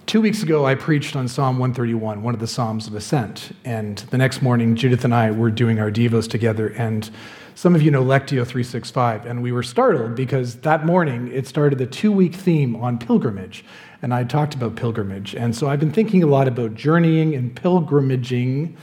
Two 0.06 0.20
weeks 0.20 0.42
ago, 0.42 0.66
I 0.66 0.74
preached 0.74 1.16
on 1.16 1.28
Psalm 1.28 1.58
131, 1.58 2.22
one 2.22 2.34
of 2.34 2.40
the 2.40 2.46
Psalms 2.46 2.86
of 2.86 2.94
Ascent. 2.94 3.52
And 3.64 3.98
the 4.10 4.18
next 4.18 4.40
morning, 4.40 4.74
Judith 4.76 5.04
and 5.04 5.14
I 5.14 5.30
were 5.30 5.50
doing 5.50 5.78
our 5.78 5.90
Devos 5.90 6.28
together. 6.28 6.68
And 6.68 7.10
some 7.56 7.74
of 7.74 7.80
you 7.80 7.90
know 7.90 8.04
Lectio 8.04 8.46
365. 8.46 9.24
And 9.24 9.42
we 9.42 9.50
were 9.50 9.62
startled 9.62 10.14
because 10.14 10.56
that 10.56 10.84
morning 10.84 11.32
it 11.32 11.46
started 11.46 11.80
a 11.80 11.86
two 11.86 12.12
week 12.12 12.34
theme 12.34 12.76
on 12.76 12.98
pilgrimage. 12.98 13.64
And 14.02 14.12
I 14.12 14.24
talked 14.24 14.54
about 14.54 14.76
pilgrimage. 14.76 15.34
And 15.34 15.56
so 15.56 15.66
I've 15.66 15.80
been 15.80 15.90
thinking 15.90 16.22
a 16.22 16.26
lot 16.26 16.48
about 16.48 16.74
journeying 16.74 17.34
and 17.34 17.56
pilgrimaging, 17.56 18.76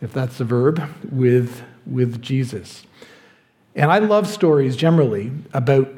if 0.00 0.14
that's 0.14 0.40
a 0.40 0.44
verb, 0.44 0.82
with 1.12 1.62
with 1.84 2.22
Jesus. 2.22 2.86
And 3.76 3.92
I 3.92 3.98
love 3.98 4.26
stories 4.26 4.74
generally 4.74 5.30
about 5.52 5.88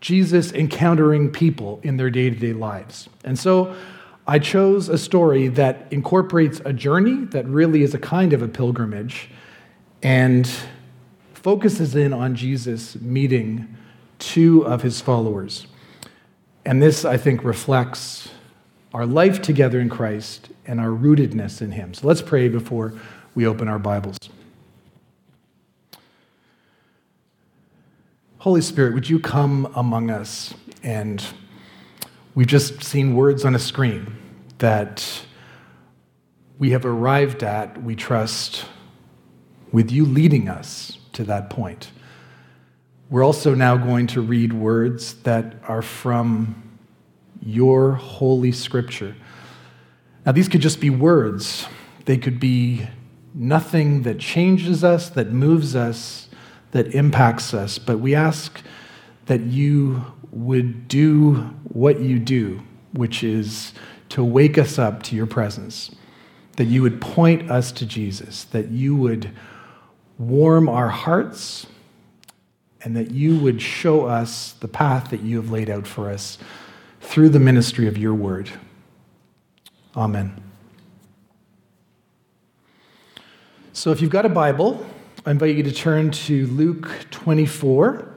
Jesus 0.00 0.52
encountering 0.52 1.30
people 1.30 1.78
in 1.82 1.98
their 1.98 2.08
day 2.08 2.30
to 2.30 2.36
day 2.36 2.54
lives. 2.54 3.10
And 3.22 3.38
so 3.38 3.76
I 4.26 4.38
chose 4.38 4.88
a 4.88 4.96
story 4.96 5.48
that 5.48 5.88
incorporates 5.90 6.62
a 6.64 6.72
journey 6.72 7.26
that 7.26 7.46
really 7.46 7.82
is 7.82 7.92
a 7.92 7.98
kind 7.98 8.32
of 8.32 8.40
a 8.40 8.48
pilgrimage 8.48 9.28
and 10.02 10.50
focuses 11.42 11.96
in 11.96 12.12
on 12.12 12.34
Jesus 12.34 13.00
meeting 13.00 13.76
two 14.18 14.66
of 14.66 14.82
his 14.82 15.00
followers. 15.00 15.66
And 16.66 16.82
this, 16.82 17.04
I 17.06 17.16
think, 17.16 17.42
reflects 17.42 18.28
our 18.92 19.06
life 19.06 19.40
together 19.40 19.80
in 19.80 19.88
Christ 19.88 20.50
and 20.66 20.78
our 20.78 20.88
rootedness 20.88 21.62
in 21.62 21.72
him. 21.72 21.94
So 21.94 22.06
let's 22.06 22.20
pray 22.20 22.48
before 22.48 22.92
we 23.34 23.46
open 23.46 23.68
our 23.68 23.78
Bibles. 23.78 24.18
Holy 28.38 28.60
Spirit, 28.60 28.92
would 28.92 29.08
you 29.08 29.18
come 29.18 29.72
among 29.74 30.10
us? 30.10 30.52
And 30.82 31.24
we've 32.34 32.46
just 32.46 32.82
seen 32.82 33.14
words 33.14 33.46
on 33.46 33.54
a 33.54 33.58
screen 33.58 34.14
that 34.58 35.22
we 36.58 36.70
have 36.72 36.84
arrived 36.84 37.42
at, 37.42 37.82
we 37.82 37.96
trust, 37.96 38.66
with 39.72 39.90
you 39.90 40.04
leading 40.04 40.48
us 40.48 40.98
to 41.12 41.24
that 41.24 41.50
point. 41.50 41.90
We're 43.08 43.24
also 43.24 43.54
now 43.54 43.76
going 43.76 44.06
to 44.08 44.20
read 44.20 44.52
words 44.52 45.14
that 45.22 45.54
are 45.66 45.82
from 45.82 46.78
your 47.42 47.92
holy 47.92 48.52
scripture. 48.52 49.16
Now, 50.24 50.32
these 50.32 50.48
could 50.48 50.60
just 50.60 50.80
be 50.80 50.90
words, 50.90 51.66
they 52.04 52.18
could 52.18 52.38
be 52.38 52.86
nothing 53.34 54.02
that 54.02 54.18
changes 54.18 54.84
us, 54.84 55.10
that 55.10 55.32
moves 55.32 55.74
us 55.74 56.28
that 56.72 56.94
impacts 56.94 57.52
us, 57.52 57.78
but 57.78 57.98
we 57.98 58.14
ask 58.14 58.60
that 59.26 59.40
you 59.40 60.04
would 60.30 60.88
do 60.88 61.34
what 61.64 62.00
you 62.00 62.18
do, 62.18 62.62
which 62.92 63.22
is 63.24 63.72
to 64.08 64.22
wake 64.22 64.58
us 64.58 64.78
up 64.78 65.02
to 65.04 65.16
your 65.16 65.26
presence, 65.26 65.94
that 66.56 66.64
you 66.64 66.82
would 66.82 67.00
point 67.00 67.50
us 67.50 67.72
to 67.72 67.86
Jesus, 67.86 68.44
that 68.44 68.70
you 68.70 68.94
would 68.94 69.30
warm 70.20 70.68
our 70.68 70.90
hearts, 70.90 71.66
and 72.82 72.94
that 72.94 73.10
you 73.10 73.38
would 73.38 73.60
show 73.60 74.04
us 74.04 74.52
the 74.60 74.68
path 74.68 75.10
that 75.10 75.22
you 75.22 75.36
have 75.36 75.50
laid 75.50 75.70
out 75.70 75.86
for 75.86 76.10
us 76.10 76.36
through 77.00 77.30
the 77.30 77.40
ministry 77.40 77.88
of 77.88 77.96
your 77.96 78.14
word. 78.14 78.50
Amen. 79.96 80.40
So 83.72 83.92
if 83.92 84.02
you've 84.02 84.10
got 84.10 84.26
a 84.26 84.30
Bible, 84.30 84.86
I 85.24 85.30
invite 85.30 85.56
you 85.56 85.62
to 85.62 85.72
turn 85.72 86.10
to 86.10 86.46
Luke 86.48 87.06
24. 87.10 88.14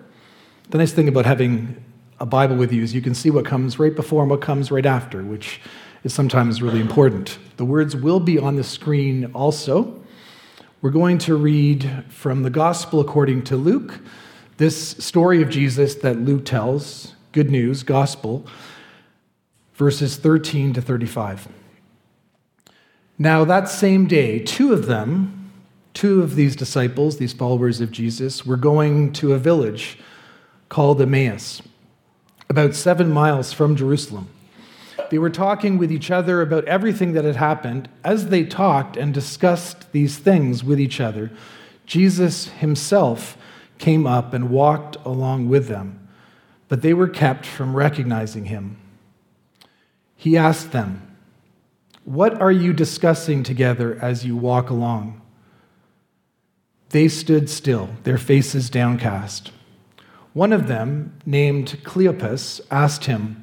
The 0.69 0.77
nice 0.77 0.91
thing 0.91 1.07
about 1.07 1.25
having 1.25 1.81
a 2.19 2.25
Bible 2.25 2.57
with 2.57 2.74
you 2.74 2.83
is 2.83 2.93
you 2.93 3.01
can 3.01 3.15
see 3.15 3.29
what 3.29 3.45
comes 3.45 3.79
right 3.79 3.95
before 3.95 4.24
and 4.24 4.29
what 4.29 4.41
comes 4.41 4.72
right 4.72 4.86
after, 4.86 5.24
which 5.24 5.62
is 6.03 6.13
sometimes 6.13 6.62
really 6.62 6.81
important. 6.81 7.38
The 7.55 7.65
words 7.65 7.95
will 7.95 8.19
be 8.19 8.38
on 8.38 8.57
the 8.57 8.63
screen 8.63 9.31
also. 9.33 10.02
We're 10.83 10.89
going 10.89 11.17
to 11.19 11.37
read 11.37 12.03
from 12.09 12.43
the 12.43 12.49
Gospel 12.49 12.99
according 12.99 13.45
to 13.45 13.55
Luke, 13.55 14.01
this 14.57 14.89
story 14.97 15.41
of 15.41 15.47
Jesus 15.49 15.95
that 15.95 16.19
Luke 16.19 16.43
tells, 16.43 17.13
good 17.31 17.49
news, 17.49 17.83
gospel, 17.83 18.45
verses 19.75 20.17
13 20.17 20.73
to 20.73 20.81
35. 20.81 21.47
Now, 23.17 23.45
that 23.45 23.69
same 23.69 24.07
day, 24.07 24.39
two 24.39 24.73
of 24.73 24.87
them, 24.87 25.53
two 25.93 26.21
of 26.21 26.35
these 26.35 26.53
disciples, 26.53 27.15
these 27.15 27.31
followers 27.31 27.79
of 27.79 27.89
Jesus, 27.89 28.45
were 28.45 28.57
going 28.57 29.13
to 29.13 29.31
a 29.31 29.39
village 29.39 29.97
called 30.67 31.01
Emmaus, 31.01 31.61
about 32.49 32.75
seven 32.75 33.09
miles 33.09 33.53
from 33.53 33.77
Jerusalem. 33.77 34.27
They 35.13 35.20
were 35.20 35.29
talking 35.29 35.77
with 35.77 35.91
each 35.91 36.10
other 36.10 36.41
about 36.41 36.65
everything 36.65 37.13
that 37.13 37.24
had 37.24 37.36
happened. 37.36 37.88
As 38.03 38.29
they 38.29 38.43
talked 38.43 38.98
and 38.98 39.13
discussed 39.13 39.91
these 39.91 40.17
things 40.17 40.63
with 40.63 40.79
each 40.79 41.00
other, 41.00 41.29
Jesus 41.86 42.48
himself 42.48 43.38
came 43.77 44.08
up 44.08 44.34
and 44.34 44.50
walked 44.50 44.96
along 45.05 45.50
with 45.50 45.67
them, 45.67 46.10
but 46.67 46.82
they 46.82 46.96
were 46.96 47.08
kept 47.08 47.46
from 47.46 47.75
recognizing 47.75 48.46
him. 48.46 48.77
He 50.15 50.36
asked 50.36 50.72
them, 50.72 51.15
What 52.05 52.41
are 52.41 52.51
you 52.51 52.74
discussing 52.74 53.43
together 53.43 54.00
as 54.01 54.25
you 54.25 54.36
walk 54.36 54.72
along? 54.72 55.22
They 56.89 57.08
stood 57.08 57.51
still, 57.51 57.89
their 58.01 58.17
faces 58.17 58.67
downcast. 58.72 59.51
One 60.34 60.51
of 60.51 60.67
them, 60.67 61.20
named 61.24 61.82
Cleopas, 61.84 62.62
asked 62.72 63.05
him, 63.05 63.42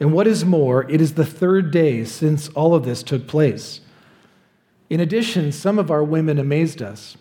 And 0.00 0.12
what 0.12 0.26
is 0.26 0.44
more, 0.44 0.90
it 0.90 1.00
is 1.00 1.14
the 1.14 1.24
third 1.24 1.70
day 1.70 2.04
since 2.04 2.48
all 2.50 2.74
of 2.74 2.84
this 2.84 3.02
took 3.02 3.26
place. 3.26 3.80
In 4.90 5.00
addition, 5.00 5.52
some 5.52 5.78
of 5.78 5.90
our 5.90 6.04
women 6.04 6.38
amazed 6.38 6.82
us. 6.82 7.16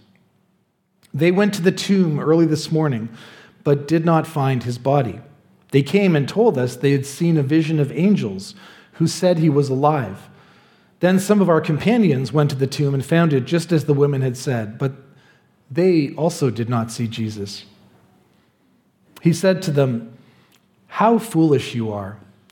They 1.13 1.31
went 1.31 1.53
to 1.55 1.61
the 1.61 1.71
tomb 1.71 2.19
early 2.19 2.45
this 2.45 2.71
morning, 2.71 3.09
but 3.63 3.87
did 3.87 4.05
not 4.05 4.25
find 4.25 4.63
his 4.63 4.77
body. 4.77 5.19
They 5.71 5.83
came 5.83 6.15
and 6.15 6.27
told 6.27 6.57
us 6.57 6.75
they 6.75 6.91
had 6.91 7.05
seen 7.05 7.37
a 7.37 7.43
vision 7.43 7.79
of 7.79 7.91
angels 7.91 8.55
who 8.93 9.07
said 9.07 9.37
he 9.37 9.49
was 9.49 9.69
alive. 9.69 10.29
Then 10.99 11.19
some 11.19 11.41
of 11.41 11.49
our 11.49 11.61
companions 11.61 12.31
went 12.31 12.49
to 12.51 12.55
the 12.55 12.67
tomb 12.67 12.93
and 12.93 13.05
found 13.05 13.33
it 13.33 13.45
just 13.45 13.71
as 13.71 13.85
the 13.85 13.93
women 13.93 14.21
had 14.21 14.37
said, 14.37 14.77
but 14.77 14.93
they 15.69 16.13
also 16.15 16.49
did 16.49 16.69
not 16.69 16.91
see 16.91 17.07
Jesus. 17.07 17.65
He 19.21 19.33
said 19.33 19.61
to 19.63 19.71
them, 19.71 20.17
How 20.87 21.17
foolish 21.17 21.73
you 21.73 21.91
are, 21.91 22.17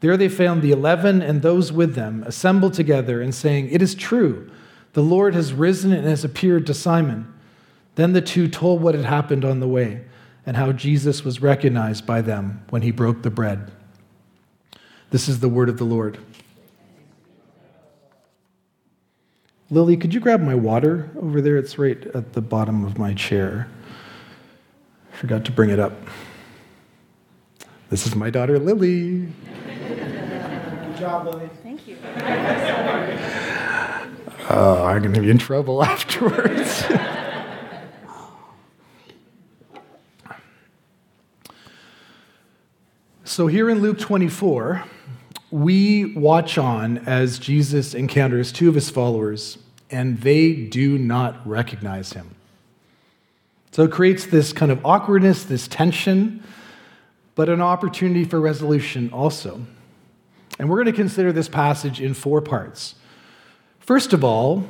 There 0.00 0.16
they 0.16 0.28
found 0.28 0.62
the 0.62 0.72
eleven 0.72 1.22
and 1.22 1.42
those 1.42 1.72
with 1.72 1.94
them 1.94 2.22
assembled 2.26 2.74
together 2.74 3.20
and 3.20 3.34
saying, 3.34 3.70
It 3.70 3.82
is 3.82 3.94
true, 3.94 4.50
the 4.92 5.02
Lord 5.02 5.34
has 5.34 5.52
risen 5.52 5.92
and 5.92 6.06
has 6.06 6.24
appeared 6.24 6.66
to 6.66 6.74
Simon. 6.74 7.32
Then 7.94 8.12
the 8.12 8.20
two 8.20 8.48
told 8.48 8.82
what 8.82 8.94
had 8.94 9.04
happened 9.04 9.44
on 9.44 9.60
the 9.60 9.68
way 9.68 10.04
and 10.44 10.56
how 10.56 10.72
Jesus 10.72 11.24
was 11.24 11.42
recognized 11.42 12.06
by 12.06 12.20
them 12.20 12.64
when 12.70 12.82
he 12.82 12.90
broke 12.90 13.22
the 13.22 13.30
bread. 13.30 13.72
This 15.10 15.28
is 15.28 15.40
the 15.40 15.48
word 15.48 15.68
of 15.68 15.78
the 15.78 15.84
Lord. 15.84 16.18
Lily, 19.70 19.96
could 19.96 20.14
you 20.14 20.20
grab 20.20 20.40
my 20.40 20.54
water 20.54 21.10
over 21.20 21.40
there? 21.40 21.56
It's 21.56 21.78
right 21.78 22.06
at 22.14 22.34
the 22.34 22.40
bottom 22.40 22.84
of 22.84 22.98
my 22.98 23.14
chair. 23.14 23.68
I 25.12 25.16
forgot 25.16 25.44
to 25.46 25.52
bring 25.52 25.70
it 25.70 25.80
up. 25.80 25.92
This 27.90 28.06
is 28.06 28.14
my 28.14 28.30
daughter, 28.30 28.58
Lily. 28.58 29.28
Good 31.06 31.12
job, 31.12 31.26
Lily. 31.26 31.50
Thank 31.62 31.86
you. 31.86 31.96
Uh, 34.50 34.82
I'm 34.82 35.02
going 35.02 35.14
to 35.14 35.20
be 35.20 35.30
in 35.30 35.38
trouble 35.38 35.84
afterwards. 35.84 36.84
so, 43.22 43.46
here 43.46 43.70
in 43.70 43.82
Luke 43.82 44.00
24, 44.00 44.82
we 45.52 46.12
watch 46.16 46.58
on 46.58 46.98
as 46.98 47.38
Jesus 47.38 47.94
encounters 47.94 48.50
two 48.50 48.68
of 48.68 48.74
his 48.74 48.90
followers, 48.90 49.58
and 49.92 50.20
they 50.22 50.54
do 50.54 50.98
not 50.98 51.46
recognize 51.46 52.14
him. 52.14 52.34
So, 53.70 53.84
it 53.84 53.92
creates 53.92 54.26
this 54.26 54.52
kind 54.52 54.72
of 54.72 54.84
awkwardness, 54.84 55.44
this 55.44 55.68
tension, 55.68 56.42
but 57.36 57.48
an 57.48 57.60
opportunity 57.60 58.24
for 58.24 58.40
resolution 58.40 59.12
also. 59.12 59.66
And 60.58 60.68
we're 60.68 60.82
going 60.82 60.86
to 60.86 60.92
consider 60.92 61.32
this 61.32 61.48
passage 61.48 62.00
in 62.00 62.14
four 62.14 62.40
parts. 62.40 62.94
First 63.78 64.12
of 64.12 64.24
all, 64.24 64.68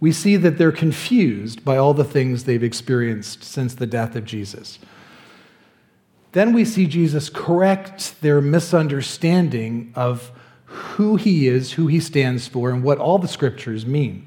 we 0.00 0.12
see 0.12 0.36
that 0.36 0.58
they're 0.58 0.72
confused 0.72 1.64
by 1.64 1.76
all 1.76 1.94
the 1.94 2.04
things 2.04 2.44
they've 2.44 2.62
experienced 2.62 3.44
since 3.44 3.74
the 3.74 3.86
death 3.86 4.16
of 4.16 4.24
Jesus. 4.24 4.78
Then 6.32 6.52
we 6.52 6.64
see 6.64 6.86
Jesus 6.86 7.30
correct 7.30 8.20
their 8.20 8.40
misunderstanding 8.40 9.92
of 9.94 10.32
who 10.64 11.16
he 11.16 11.46
is, 11.46 11.72
who 11.72 11.86
he 11.86 12.00
stands 12.00 12.48
for, 12.48 12.70
and 12.70 12.82
what 12.82 12.98
all 12.98 13.18
the 13.18 13.28
scriptures 13.28 13.86
mean. 13.86 14.26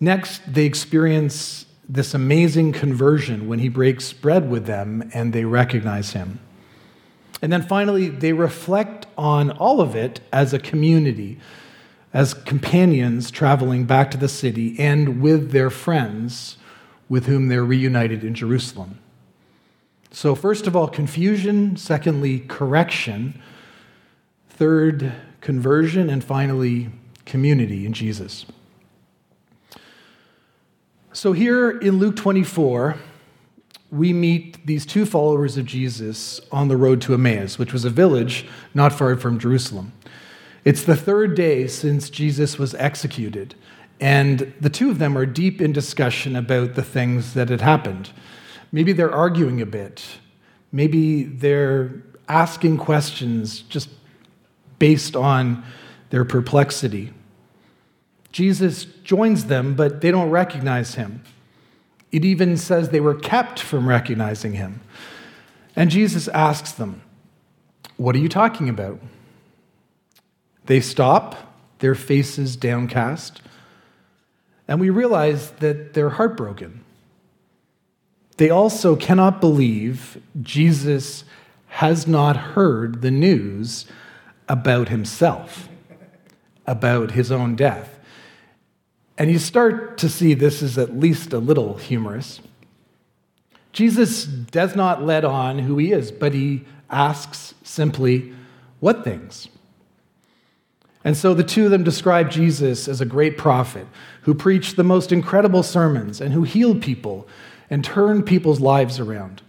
Next, 0.00 0.40
they 0.52 0.64
experience 0.64 1.66
this 1.88 2.14
amazing 2.14 2.72
conversion 2.72 3.46
when 3.46 3.58
he 3.58 3.68
breaks 3.68 4.12
bread 4.12 4.48
with 4.48 4.64
them 4.66 5.10
and 5.12 5.32
they 5.32 5.44
recognize 5.44 6.12
him. 6.12 6.40
And 7.42 7.52
then 7.52 7.62
finally, 7.62 8.08
they 8.08 8.32
reflect 8.32 9.01
on 9.16 9.50
all 9.50 9.80
of 9.80 9.94
it 9.94 10.20
as 10.32 10.52
a 10.52 10.58
community, 10.58 11.38
as 12.12 12.34
companions 12.34 13.30
traveling 13.30 13.84
back 13.84 14.10
to 14.10 14.16
the 14.16 14.28
city 14.28 14.78
and 14.78 15.20
with 15.20 15.50
their 15.52 15.70
friends 15.70 16.56
with 17.08 17.26
whom 17.26 17.48
they're 17.48 17.64
reunited 17.64 18.24
in 18.24 18.34
Jerusalem. 18.34 18.98
So, 20.10 20.34
first 20.34 20.66
of 20.66 20.76
all, 20.76 20.88
confusion. 20.88 21.76
Secondly, 21.76 22.40
correction. 22.40 23.40
Third, 24.48 25.12
conversion. 25.40 26.10
And 26.10 26.22
finally, 26.22 26.90
community 27.24 27.86
in 27.86 27.92
Jesus. 27.94 28.44
So, 31.12 31.32
here 31.32 31.70
in 31.70 31.98
Luke 31.98 32.16
24, 32.16 32.96
we 33.92 34.14
meet 34.14 34.66
these 34.66 34.86
two 34.86 35.04
followers 35.04 35.58
of 35.58 35.66
Jesus 35.66 36.40
on 36.50 36.68
the 36.68 36.78
road 36.78 37.02
to 37.02 37.12
Emmaus, 37.12 37.58
which 37.58 37.74
was 37.74 37.84
a 37.84 37.90
village 37.90 38.46
not 38.72 38.90
far 38.92 39.14
from 39.16 39.38
Jerusalem. 39.38 39.92
It's 40.64 40.82
the 40.82 40.96
third 40.96 41.36
day 41.36 41.66
since 41.66 42.08
Jesus 42.08 42.58
was 42.58 42.74
executed, 42.76 43.54
and 44.00 44.54
the 44.58 44.70
two 44.70 44.90
of 44.90 44.98
them 44.98 45.16
are 45.18 45.26
deep 45.26 45.60
in 45.60 45.72
discussion 45.72 46.34
about 46.34 46.74
the 46.74 46.82
things 46.82 47.34
that 47.34 47.50
had 47.50 47.60
happened. 47.60 48.10
Maybe 48.72 48.94
they're 48.94 49.14
arguing 49.14 49.60
a 49.60 49.66
bit. 49.66 50.02
Maybe 50.72 51.24
they're 51.24 52.02
asking 52.28 52.78
questions 52.78 53.60
just 53.60 53.90
based 54.78 55.14
on 55.14 55.62
their 56.08 56.24
perplexity. 56.24 57.12
Jesus 58.32 58.86
joins 58.86 59.46
them, 59.46 59.74
but 59.74 60.00
they 60.00 60.10
don't 60.10 60.30
recognize 60.30 60.94
him. 60.94 61.22
It 62.12 62.24
even 62.24 62.58
says 62.58 62.90
they 62.90 63.00
were 63.00 63.14
kept 63.14 63.58
from 63.58 63.88
recognizing 63.88 64.52
him. 64.52 64.80
And 65.74 65.90
Jesus 65.90 66.28
asks 66.28 66.72
them, 66.72 67.02
What 67.96 68.14
are 68.14 68.20
you 68.20 68.28
talking 68.28 68.68
about? 68.68 69.00
They 70.66 70.80
stop, 70.80 71.54
their 71.78 71.94
faces 71.94 72.54
downcast, 72.54 73.40
and 74.68 74.80
we 74.80 74.90
realize 74.90 75.50
that 75.52 75.94
they're 75.94 76.10
heartbroken. 76.10 76.84
They 78.36 78.50
also 78.50 78.96
cannot 78.96 79.40
believe 79.40 80.20
Jesus 80.40 81.24
has 81.68 82.06
not 82.06 82.36
heard 82.36 83.02
the 83.02 83.10
news 83.10 83.86
about 84.48 84.88
himself, 84.88 85.68
about 86.66 87.12
his 87.12 87.32
own 87.32 87.56
death. 87.56 87.91
And 89.18 89.30
you 89.30 89.38
start 89.38 89.98
to 89.98 90.08
see 90.08 90.34
this 90.34 90.62
is 90.62 90.78
at 90.78 90.98
least 90.98 91.32
a 91.32 91.38
little 91.38 91.76
humorous. 91.76 92.40
Jesus 93.72 94.24
does 94.24 94.76
not 94.76 95.02
let 95.02 95.24
on 95.24 95.60
who 95.60 95.78
he 95.78 95.92
is, 95.92 96.12
but 96.12 96.34
he 96.34 96.64
asks 96.90 97.54
simply, 97.62 98.32
What 98.80 99.04
things? 99.04 99.48
And 101.04 101.16
so 101.16 101.34
the 101.34 101.42
two 101.42 101.64
of 101.64 101.70
them 101.70 101.82
describe 101.82 102.30
Jesus 102.30 102.86
as 102.86 103.00
a 103.00 103.06
great 103.06 103.36
prophet 103.36 103.86
who 104.22 104.34
preached 104.34 104.76
the 104.76 104.84
most 104.84 105.10
incredible 105.10 105.62
sermons 105.62 106.20
and 106.20 106.32
who 106.32 106.44
healed 106.44 106.80
people 106.80 107.26
and 107.68 107.84
turned 107.84 108.26
people's 108.26 108.60
lives 108.60 109.00
around. 109.00 109.42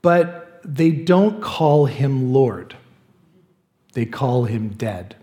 But 0.00 0.60
they 0.64 0.90
don't 0.90 1.42
call 1.42 1.86
him 1.86 2.32
Lord, 2.32 2.76
they 3.92 4.06
call 4.06 4.44
him 4.44 4.68
dead. 4.70 5.16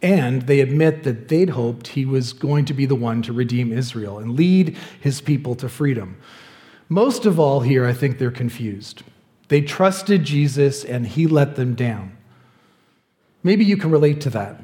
And 0.00 0.42
they 0.42 0.60
admit 0.60 1.02
that 1.02 1.28
they'd 1.28 1.50
hoped 1.50 1.88
he 1.88 2.04
was 2.04 2.32
going 2.32 2.64
to 2.66 2.74
be 2.74 2.86
the 2.86 2.94
one 2.94 3.20
to 3.22 3.32
redeem 3.32 3.72
Israel 3.72 4.18
and 4.18 4.36
lead 4.36 4.76
his 5.00 5.20
people 5.20 5.54
to 5.56 5.68
freedom. 5.68 6.16
Most 6.88 7.26
of 7.26 7.40
all, 7.40 7.60
here, 7.60 7.84
I 7.84 7.92
think 7.92 8.18
they're 8.18 8.30
confused. 8.30 9.02
They 9.48 9.60
trusted 9.60 10.24
Jesus 10.24 10.84
and 10.84 11.06
he 11.06 11.26
let 11.26 11.56
them 11.56 11.74
down. 11.74 12.16
Maybe 13.42 13.64
you 13.64 13.76
can 13.76 13.90
relate 13.90 14.20
to 14.22 14.30
that. 14.30 14.62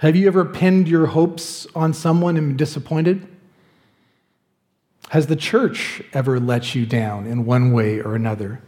Have 0.00 0.14
you 0.14 0.26
ever 0.26 0.44
pinned 0.44 0.88
your 0.88 1.06
hopes 1.06 1.66
on 1.74 1.94
someone 1.94 2.36
and 2.36 2.48
been 2.48 2.56
disappointed? 2.56 3.26
Has 5.10 5.28
the 5.28 5.36
church 5.36 6.02
ever 6.12 6.38
let 6.38 6.74
you 6.74 6.84
down 6.84 7.26
in 7.26 7.46
one 7.46 7.72
way 7.72 8.00
or 8.00 8.14
another? 8.14 8.60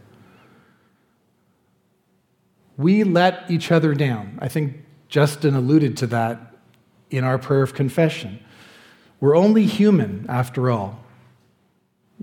We 2.77 3.03
let 3.03 3.51
each 3.51 3.71
other 3.71 3.93
down. 3.93 4.39
I 4.41 4.47
think 4.47 4.85
Justin 5.09 5.55
alluded 5.55 5.97
to 5.97 6.07
that 6.07 6.55
in 7.09 7.23
our 7.23 7.37
prayer 7.37 7.63
of 7.63 7.73
confession. 7.73 8.39
We're 9.19 9.35
only 9.35 9.65
human, 9.65 10.25
after 10.29 10.69
all. 10.69 11.03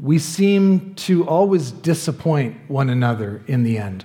We 0.00 0.18
seem 0.18 0.94
to 0.94 1.26
always 1.26 1.72
disappoint 1.72 2.56
one 2.68 2.88
another 2.88 3.42
in 3.46 3.64
the 3.64 3.76
end. 3.76 4.04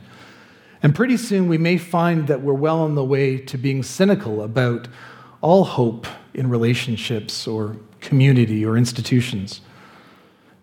And 0.83 0.95
pretty 0.95 1.17
soon 1.17 1.47
we 1.47 1.57
may 1.57 1.77
find 1.77 2.27
that 2.27 2.41
we're 2.41 2.53
well 2.53 2.79
on 2.79 2.95
the 2.95 3.03
way 3.03 3.37
to 3.37 3.57
being 3.57 3.83
cynical 3.83 4.41
about 4.41 4.87
all 5.41 5.63
hope 5.63 6.07
in 6.33 6.49
relationships 6.49 7.47
or 7.47 7.77
community 7.99 8.65
or 8.65 8.77
institutions. 8.77 9.61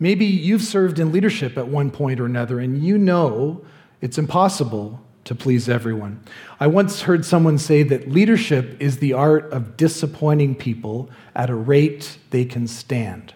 Maybe 0.00 0.24
you've 0.24 0.62
served 0.62 0.98
in 0.98 1.12
leadership 1.12 1.56
at 1.56 1.68
one 1.68 1.90
point 1.90 2.20
or 2.20 2.26
another 2.26 2.58
and 2.58 2.82
you 2.82 2.98
know 2.98 3.64
it's 4.00 4.18
impossible 4.18 5.00
to 5.28 5.34
please 5.34 5.68
everyone. 5.68 6.18
I 6.58 6.68
once 6.68 7.02
heard 7.02 7.22
someone 7.22 7.58
say 7.58 7.82
that 7.82 8.10
leadership 8.10 8.78
is 8.80 8.96
the 8.96 9.12
art 9.12 9.52
of 9.52 9.76
disappointing 9.76 10.54
people 10.54 11.10
at 11.34 11.50
a 11.50 11.54
rate 11.54 12.16
they 12.30 12.46
can 12.46 12.66
stand. 12.66 13.34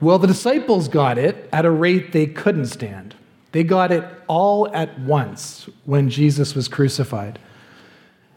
Well, 0.00 0.18
the 0.18 0.26
disciples 0.26 0.88
got 0.88 1.18
it 1.18 1.50
at 1.52 1.66
a 1.66 1.70
rate 1.70 2.12
they 2.12 2.26
couldn't 2.26 2.66
stand. 2.66 3.14
They 3.52 3.62
got 3.62 3.92
it 3.92 4.04
all 4.26 4.74
at 4.74 4.98
once 5.00 5.68
when 5.84 6.08
Jesus 6.08 6.54
was 6.54 6.66
crucified. 6.66 7.38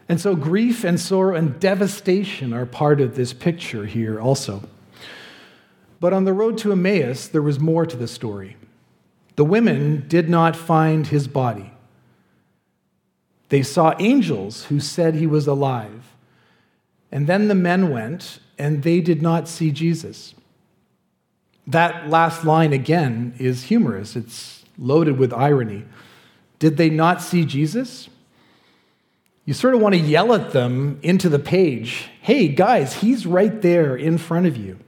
And 0.06 0.20
so 0.20 0.36
grief 0.36 0.84
and 0.84 1.00
sorrow 1.00 1.34
and 1.34 1.58
devastation 1.58 2.52
are 2.52 2.66
part 2.66 3.00
of 3.00 3.16
this 3.16 3.32
picture 3.32 3.86
here 3.86 4.20
also. 4.20 4.64
But 5.98 6.12
on 6.12 6.24
the 6.24 6.34
road 6.34 6.58
to 6.58 6.72
Emmaus, 6.72 7.26
there 7.26 7.40
was 7.40 7.58
more 7.58 7.86
to 7.86 7.96
the 7.96 8.08
story. 8.08 8.58
The 9.40 9.44
women 9.44 10.04
did 10.06 10.28
not 10.28 10.54
find 10.54 11.06
his 11.06 11.26
body. 11.26 11.72
They 13.48 13.62
saw 13.62 13.94
angels 13.98 14.64
who 14.64 14.80
said 14.80 15.14
he 15.14 15.26
was 15.26 15.46
alive. 15.46 16.14
And 17.10 17.26
then 17.26 17.48
the 17.48 17.54
men 17.54 17.88
went, 17.88 18.40
and 18.58 18.82
they 18.82 19.00
did 19.00 19.22
not 19.22 19.48
see 19.48 19.70
Jesus. 19.70 20.34
That 21.66 22.10
last 22.10 22.44
line 22.44 22.74
again 22.74 23.32
is 23.38 23.62
humorous. 23.62 24.14
It's 24.14 24.62
loaded 24.76 25.18
with 25.18 25.32
irony. 25.32 25.86
Did 26.58 26.76
they 26.76 26.90
not 26.90 27.22
see 27.22 27.46
Jesus? 27.46 28.10
You 29.46 29.54
sort 29.54 29.74
of 29.74 29.80
want 29.80 29.94
to 29.94 30.02
yell 30.02 30.34
at 30.34 30.50
them 30.50 30.98
into 31.02 31.30
the 31.30 31.38
page 31.38 32.10
hey, 32.20 32.48
guys, 32.48 32.96
he's 32.96 33.24
right 33.24 33.62
there 33.62 33.96
in 33.96 34.18
front 34.18 34.44
of 34.44 34.58
you. 34.58 34.78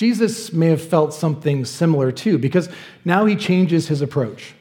Jesus 0.00 0.50
may 0.50 0.68
have 0.68 0.80
felt 0.80 1.12
something 1.12 1.66
similar 1.66 2.10
too, 2.10 2.38
because 2.38 2.70
now 3.04 3.26
he 3.26 3.36
changes 3.36 3.88
his 3.88 4.00
approach. 4.00 4.54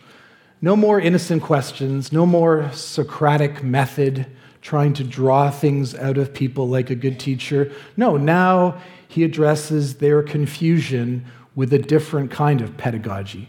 No 0.62 0.76
more 0.76 1.00
innocent 1.00 1.44
questions, 1.44 2.12
no 2.12 2.26
more 2.26 2.70
Socratic 2.74 3.64
method 3.64 4.26
trying 4.62 4.92
to 4.96 5.04
draw 5.06 5.50
things 5.50 5.96
out 5.96 6.18
of 6.18 6.34
people 6.34 6.68
like 6.68 6.90
a 6.90 6.96
good 6.96 7.22
teacher. 7.22 7.72
No, 7.96 8.18
now 8.18 8.82
he 9.08 9.24
addresses 9.24 10.00
their 10.00 10.22
confusion 10.22 11.24
with 11.56 11.72
a 11.72 11.80
different 11.80 12.32
kind 12.32 12.60
of 12.60 12.76
pedagogy. 12.76 13.48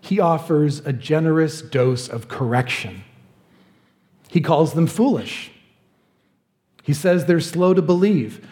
He 0.00 0.20
offers 0.20 0.78
a 0.86 0.92
generous 0.92 1.60
dose 1.60 2.08
of 2.08 2.28
correction. 2.28 3.02
He 4.28 4.40
calls 4.40 4.74
them 4.74 4.86
foolish. 4.86 5.50
He 6.84 6.94
says 6.94 7.24
they're 7.24 7.40
slow 7.40 7.74
to 7.74 7.82
believe, 7.82 8.46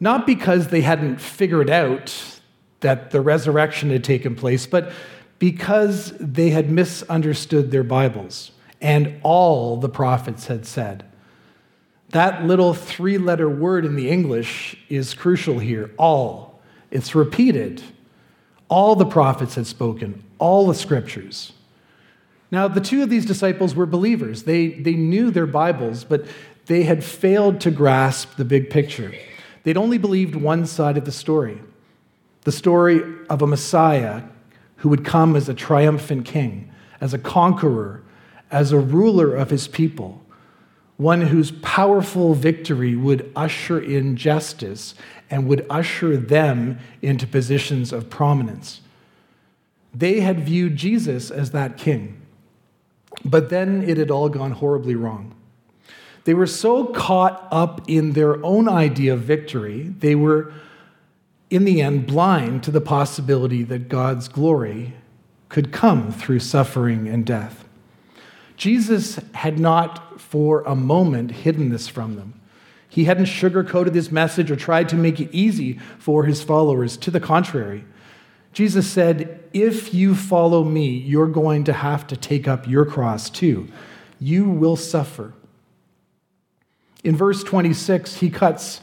not 0.00 0.26
because 0.26 0.68
they 0.68 0.80
hadn't 0.80 1.20
figured 1.20 1.70
out 1.70 2.40
that 2.80 3.10
the 3.10 3.20
resurrection 3.20 3.90
had 3.90 4.04
taken 4.04 4.34
place, 4.34 4.66
but 4.66 4.92
because 5.38 6.12
they 6.18 6.50
had 6.50 6.70
misunderstood 6.70 7.70
their 7.70 7.84
Bibles 7.84 8.52
and 8.80 9.18
all 9.22 9.76
the 9.76 9.88
prophets 9.88 10.46
had 10.46 10.66
said. 10.66 11.04
That 12.10 12.44
little 12.44 12.74
three 12.74 13.18
letter 13.18 13.48
word 13.48 13.84
in 13.84 13.96
the 13.96 14.10
English 14.10 14.76
is 14.88 15.14
crucial 15.14 15.58
here 15.58 15.90
all. 15.96 16.60
It's 16.90 17.14
repeated. 17.14 17.82
All 18.68 18.94
the 18.94 19.06
prophets 19.06 19.54
had 19.54 19.66
spoken, 19.66 20.22
all 20.38 20.66
the 20.66 20.74
scriptures. 20.74 21.52
Now, 22.50 22.68
the 22.68 22.80
two 22.80 23.02
of 23.02 23.10
these 23.10 23.26
disciples 23.26 23.74
were 23.74 23.86
believers. 23.86 24.44
They, 24.44 24.68
they 24.68 24.94
knew 24.94 25.30
their 25.30 25.46
Bibles, 25.46 26.04
but 26.04 26.26
they 26.66 26.84
had 26.84 27.02
failed 27.02 27.60
to 27.62 27.70
grasp 27.70 28.36
the 28.36 28.44
big 28.44 28.70
picture. 28.70 29.12
They'd 29.64 29.76
only 29.76 29.98
believed 29.98 30.36
one 30.36 30.66
side 30.66 30.96
of 30.96 31.04
the 31.04 31.12
story 31.12 31.60
the 32.44 32.52
story 32.52 33.02
of 33.30 33.40
a 33.40 33.46
Messiah 33.46 34.22
who 34.76 34.90
would 34.90 35.02
come 35.02 35.34
as 35.34 35.48
a 35.48 35.54
triumphant 35.54 36.26
king, 36.26 36.70
as 37.00 37.14
a 37.14 37.18
conqueror, 37.18 38.02
as 38.50 38.70
a 38.70 38.78
ruler 38.78 39.34
of 39.34 39.48
his 39.48 39.66
people, 39.66 40.22
one 40.98 41.22
whose 41.22 41.50
powerful 41.50 42.34
victory 42.34 42.94
would 42.94 43.32
usher 43.34 43.80
in 43.80 44.14
justice 44.14 44.94
and 45.30 45.48
would 45.48 45.64
usher 45.70 46.18
them 46.18 46.78
into 47.00 47.26
positions 47.26 47.94
of 47.94 48.10
prominence. 48.10 48.82
They 49.94 50.20
had 50.20 50.40
viewed 50.40 50.76
Jesus 50.76 51.30
as 51.30 51.52
that 51.52 51.78
king, 51.78 52.20
but 53.24 53.48
then 53.48 53.82
it 53.88 53.96
had 53.96 54.10
all 54.10 54.28
gone 54.28 54.52
horribly 54.52 54.94
wrong. 54.94 55.34
They 56.24 56.34
were 56.34 56.46
so 56.46 56.86
caught 56.86 57.46
up 57.50 57.82
in 57.86 58.12
their 58.12 58.44
own 58.44 58.68
idea 58.68 59.12
of 59.12 59.20
victory, 59.20 59.94
they 59.98 60.14
were, 60.14 60.52
in 61.50 61.64
the 61.64 61.82
end, 61.82 62.06
blind 62.06 62.62
to 62.64 62.70
the 62.70 62.80
possibility 62.80 63.62
that 63.64 63.88
God's 63.88 64.28
glory 64.28 64.94
could 65.48 65.70
come 65.70 66.10
through 66.10 66.40
suffering 66.40 67.06
and 67.06 67.24
death. 67.24 67.64
Jesus 68.56 69.20
had 69.34 69.58
not 69.58 70.20
for 70.20 70.62
a 70.62 70.74
moment 70.74 71.30
hidden 71.30 71.68
this 71.68 71.88
from 71.88 72.16
them. 72.16 72.40
He 72.88 73.04
hadn't 73.04 73.26
sugarcoated 73.26 73.94
his 73.94 74.12
message 74.12 74.50
or 74.50 74.56
tried 74.56 74.88
to 74.90 74.96
make 74.96 75.20
it 75.20 75.28
easy 75.32 75.78
for 75.98 76.24
his 76.24 76.42
followers. 76.42 76.96
To 76.98 77.10
the 77.10 77.20
contrary, 77.20 77.84
Jesus 78.52 78.88
said, 78.88 79.42
If 79.52 79.92
you 79.92 80.14
follow 80.14 80.62
me, 80.62 80.88
you're 80.88 81.26
going 81.26 81.64
to 81.64 81.72
have 81.72 82.06
to 82.06 82.16
take 82.16 82.46
up 82.46 82.68
your 82.68 82.86
cross 82.86 83.28
too. 83.28 83.68
You 84.20 84.48
will 84.48 84.76
suffer. 84.76 85.34
In 87.04 87.14
verse 87.14 87.44
26, 87.44 88.16
he 88.16 88.30
cuts 88.30 88.80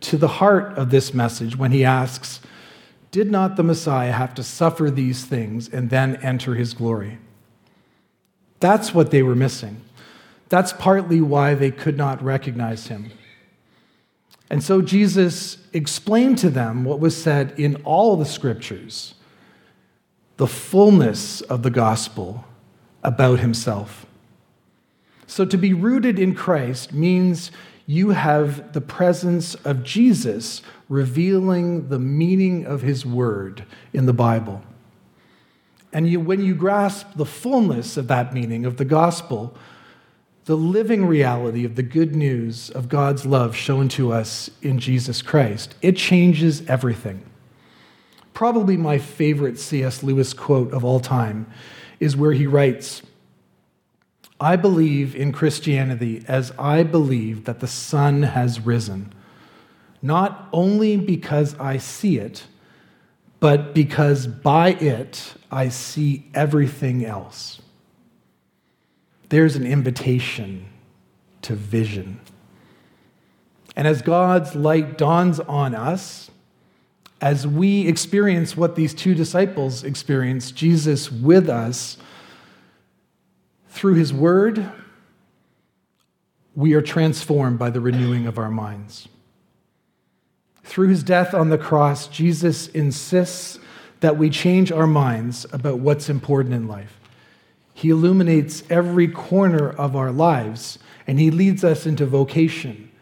to 0.00 0.16
the 0.16 0.28
heart 0.28 0.78
of 0.78 0.90
this 0.90 1.12
message 1.12 1.56
when 1.56 1.72
he 1.72 1.84
asks, 1.84 2.40
Did 3.10 3.30
not 3.30 3.56
the 3.56 3.64
Messiah 3.64 4.12
have 4.12 4.32
to 4.34 4.44
suffer 4.44 4.90
these 4.90 5.24
things 5.24 5.68
and 5.68 5.90
then 5.90 6.16
enter 6.16 6.54
his 6.54 6.72
glory? 6.72 7.18
That's 8.60 8.94
what 8.94 9.10
they 9.10 9.22
were 9.22 9.34
missing. 9.34 9.82
That's 10.48 10.72
partly 10.72 11.20
why 11.20 11.54
they 11.54 11.72
could 11.72 11.96
not 11.96 12.22
recognize 12.22 12.86
him. 12.86 13.10
And 14.48 14.62
so 14.62 14.80
Jesus 14.82 15.58
explained 15.72 16.38
to 16.38 16.50
them 16.50 16.84
what 16.84 17.00
was 17.00 17.20
said 17.20 17.58
in 17.58 17.76
all 17.82 18.16
the 18.16 18.24
scriptures, 18.24 19.14
the 20.36 20.46
fullness 20.46 21.40
of 21.40 21.62
the 21.62 21.70
gospel 21.70 22.44
about 23.02 23.40
himself. 23.40 24.06
So 25.26 25.44
to 25.44 25.56
be 25.56 25.72
rooted 25.72 26.18
in 26.18 26.34
Christ 26.34 26.92
means 26.92 27.50
you 27.86 28.10
have 28.10 28.72
the 28.72 28.80
presence 28.80 29.54
of 29.56 29.82
Jesus 29.82 30.62
revealing 30.88 31.88
the 31.88 31.98
meaning 31.98 32.64
of 32.66 32.82
his 32.82 33.04
word 33.04 33.64
in 33.92 34.06
the 34.06 34.12
Bible. 34.12 34.62
And 35.92 36.08
you, 36.08 36.18
when 36.20 36.42
you 36.42 36.54
grasp 36.54 37.06
the 37.14 37.26
fullness 37.26 37.96
of 37.96 38.08
that 38.08 38.34
meaning 38.34 38.66
of 38.66 38.78
the 38.78 38.84
gospel, 38.84 39.56
the 40.44 40.56
living 40.56 41.06
reality 41.06 41.64
of 41.64 41.76
the 41.76 41.82
good 41.82 42.14
news 42.14 42.68
of 42.70 42.88
God's 42.88 43.24
love 43.24 43.56
shown 43.56 43.88
to 43.90 44.12
us 44.12 44.50
in 44.60 44.78
Jesus 44.78 45.22
Christ. 45.22 45.74
It 45.80 45.96
changes 45.96 46.68
everything. 46.68 47.24
Probably 48.34 48.76
my 48.76 48.98
favorite 48.98 49.58
C.S. 49.58 50.02
Lewis 50.02 50.34
quote 50.34 50.72
of 50.72 50.84
all 50.84 51.00
time 51.00 51.46
is 52.00 52.16
where 52.16 52.32
he 52.32 52.46
writes 52.46 53.02
I 54.44 54.56
believe 54.56 55.16
in 55.16 55.32
Christianity 55.32 56.24
as 56.28 56.52
I 56.58 56.82
believe 56.82 57.44
that 57.44 57.60
the 57.60 57.66
sun 57.66 58.22
has 58.22 58.60
risen, 58.60 59.12
not 60.02 60.48
only 60.52 60.96
because 60.96 61.58
I 61.58 61.78
see 61.78 62.18
it, 62.18 62.46
but 63.40 63.74
because 63.74 64.26
by 64.26 64.72
it 64.74 65.34
I 65.50 65.68
see 65.68 66.30
everything 66.34 67.04
else 67.04 67.60
there's 69.34 69.56
an 69.56 69.66
invitation 69.66 70.64
to 71.42 71.56
vision. 71.56 72.20
And 73.74 73.88
as 73.88 74.00
God's 74.00 74.54
light 74.54 74.96
dawns 74.96 75.40
on 75.40 75.74
us, 75.74 76.30
as 77.20 77.44
we 77.44 77.88
experience 77.88 78.56
what 78.56 78.76
these 78.76 78.94
two 78.94 79.12
disciples 79.12 79.82
experienced, 79.82 80.54
Jesus 80.54 81.10
with 81.10 81.48
us, 81.48 81.96
through 83.74 83.94
his 83.94 84.12
word, 84.12 84.70
we 86.54 86.74
are 86.74 86.80
transformed 86.80 87.58
by 87.58 87.70
the 87.70 87.80
renewing 87.80 88.24
of 88.28 88.38
our 88.38 88.50
minds. 88.50 89.08
Through 90.62 90.88
his 90.88 91.02
death 91.02 91.34
on 91.34 91.50
the 91.50 91.58
cross, 91.58 92.06
Jesus 92.06 92.68
insists 92.68 93.58
that 93.98 94.16
we 94.16 94.30
change 94.30 94.70
our 94.70 94.86
minds 94.86 95.44
about 95.52 95.80
what's 95.80 96.08
important 96.08 96.54
in 96.54 96.68
life. 96.68 97.00
He 97.74 97.90
illuminates 97.90 98.62
every 98.70 99.08
corner 99.08 99.70
of 99.70 99.96
our 99.96 100.12
lives, 100.12 100.78
and 101.08 101.18
He 101.18 101.32
leads 101.32 101.64
us 101.64 101.84
into 101.84 102.06
vocation, 102.06 102.92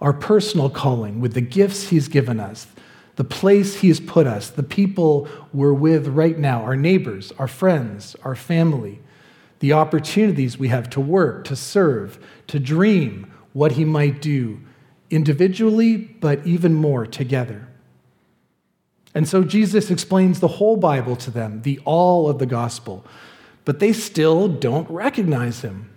our 0.00 0.12
personal 0.12 0.70
calling 0.70 1.20
with 1.20 1.34
the 1.34 1.40
gifts 1.40 1.88
He's 1.88 2.06
given 2.06 2.38
us, 2.38 2.68
the 3.16 3.24
place 3.24 3.80
He 3.80 3.88
has 3.88 3.98
put 3.98 4.28
us, 4.28 4.50
the 4.50 4.62
people 4.62 5.28
we're 5.52 5.72
with 5.72 6.06
right 6.06 6.38
now, 6.38 6.62
our 6.62 6.76
neighbors, 6.76 7.32
our 7.40 7.48
friends, 7.48 8.14
our 8.22 8.36
family, 8.36 9.00
the 9.62 9.72
opportunities 9.72 10.58
we 10.58 10.66
have 10.66 10.90
to 10.90 11.00
work, 11.00 11.44
to 11.44 11.54
serve, 11.54 12.18
to 12.48 12.58
dream 12.58 13.32
what 13.52 13.72
He 13.72 13.84
might 13.84 14.20
do 14.20 14.60
individually, 15.08 15.96
but 15.96 16.44
even 16.44 16.74
more 16.74 17.06
together. 17.06 17.68
And 19.14 19.28
so 19.28 19.44
Jesus 19.44 19.88
explains 19.88 20.40
the 20.40 20.48
whole 20.48 20.76
Bible 20.76 21.14
to 21.14 21.30
them, 21.30 21.62
the 21.62 21.78
all 21.84 22.28
of 22.28 22.40
the 22.40 22.46
gospel, 22.46 23.04
but 23.64 23.78
they 23.78 23.92
still 23.92 24.48
don't 24.48 24.90
recognize 24.90 25.60
Him. 25.60 25.88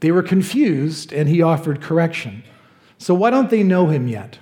They 0.00 0.10
were 0.10 0.24
confused, 0.24 1.12
and 1.12 1.28
He 1.28 1.42
offered 1.42 1.80
correction. 1.80 2.42
So, 2.98 3.14
why 3.14 3.30
don't 3.30 3.50
they 3.50 3.62
know 3.62 3.86
Him 3.86 4.08
yet? 4.08 4.38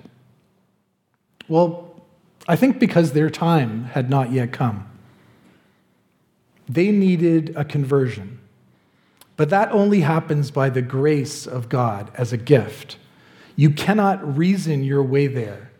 Well, 1.48 2.02
I 2.48 2.56
think 2.56 2.78
because 2.78 3.12
their 3.12 3.28
time 3.28 3.84
had 3.84 4.08
not 4.08 4.32
yet 4.32 4.52
come. 4.52 4.87
They 6.68 6.90
needed 6.90 7.54
a 7.56 7.64
conversion. 7.64 8.38
But 9.36 9.50
that 9.50 9.70
only 9.72 10.00
happens 10.00 10.50
by 10.50 10.68
the 10.68 10.82
grace 10.82 11.46
of 11.46 11.68
God 11.68 12.10
as 12.14 12.32
a 12.32 12.36
gift. 12.36 12.96
You 13.56 13.70
cannot 13.70 14.36
reason 14.36 14.84
your 14.84 15.02
way 15.02 15.28
there. 15.28 15.70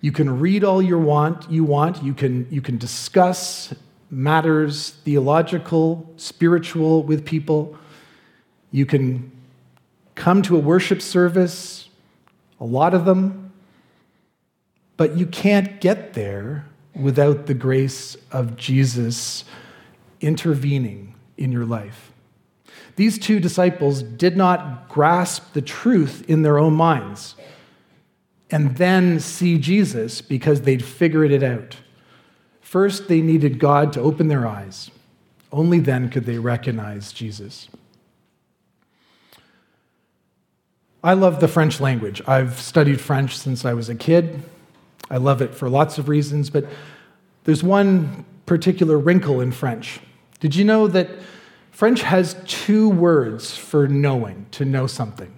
You 0.00 0.12
can 0.12 0.38
read 0.38 0.64
all 0.64 0.82
you 0.82 0.98
want, 0.98 1.50
you 1.50 1.64
want. 1.64 2.02
You 2.02 2.12
can, 2.12 2.46
you 2.50 2.60
can 2.60 2.76
discuss 2.76 3.74
matters 4.10 4.90
theological, 5.04 6.12
spiritual 6.16 7.02
with 7.02 7.24
people. 7.24 7.76
You 8.70 8.86
can 8.86 9.32
come 10.14 10.42
to 10.42 10.56
a 10.56 10.60
worship 10.60 11.00
service, 11.00 11.88
a 12.60 12.64
lot 12.64 12.94
of 12.94 13.06
them, 13.06 13.52
but 14.96 15.16
you 15.16 15.26
can't 15.26 15.80
get 15.80 16.12
there 16.12 16.66
without 16.94 17.46
the 17.46 17.54
grace 17.54 18.16
of 18.30 18.56
Jesus 18.56 19.44
intervening 20.20 21.14
in 21.36 21.52
your 21.52 21.64
life. 21.64 22.12
These 22.96 23.18
two 23.18 23.40
disciples 23.40 24.02
did 24.02 24.36
not 24.36 24.88
grasp 24.88 25.52
the 25.52 25.62
truth 25.62 26.24
in 26.28 26.42
their 26.42 26.58
own 26.58 26.74
minds 26.74 27.34
and 28.50 28.76
then 28.76 29.18
see 29.18 29.58
Jesus 29.58 30.20
because 30.20 30.62
they'd 30.62 30.84
figured 30.84 31.32
it 31.32 31.42
out. 31.42 31.76
First, 32.60 33.08
they 33.08 33.20
needed 33.20 33.58
God 33.58 33.92
to 33.94 34.00
open 34.00 34.28
their 34.28 34.46
eyes. 34.46 34.90
Only 35.52 35.80
then 35.80 36.08
could 36.08 36.24
they 36.24 36.38
recognize 36.38 37.12
Jesus. 37.12 37.68
I 41.02 41.14
love 41.14 41.40
the 41.40 41.48
French 41.48 41.80
language. 41.80 42.22
I've 42.26 42.58
studied 42.60 43.00
French 43.00 43.36
since 43.36 43.64
I 43.64 43.74
was 43.74 43.88
a 43.88 43.94
kid. 43.94 44.42
I 45.10 45.18
love 45.18 45.42
it 45.42 45.54
for 45.54 45.68
lots 45.68 45.98
of 45.98 46.08
reasons, 46.08 46.48
but 46.48 46.66
there's 47.44 47.62
one 47.62 48.24
particular 48.46 48.98
wrinkle 48.98 49.40
in 49.40 49.52
French. 49.52 50.00
Did 50.40 50.54
you 50.54 50.64
know 50.64 50.86
that 50.88 51.08
French 51.70 52.02
has 52.02 52.36
two 52.46 52.88
words 52.88 53.56
for 53.56 53.88
knowing, 53.88 54.46
to 54.52 54.64
know 54.64 54.86
something 54.86 55.32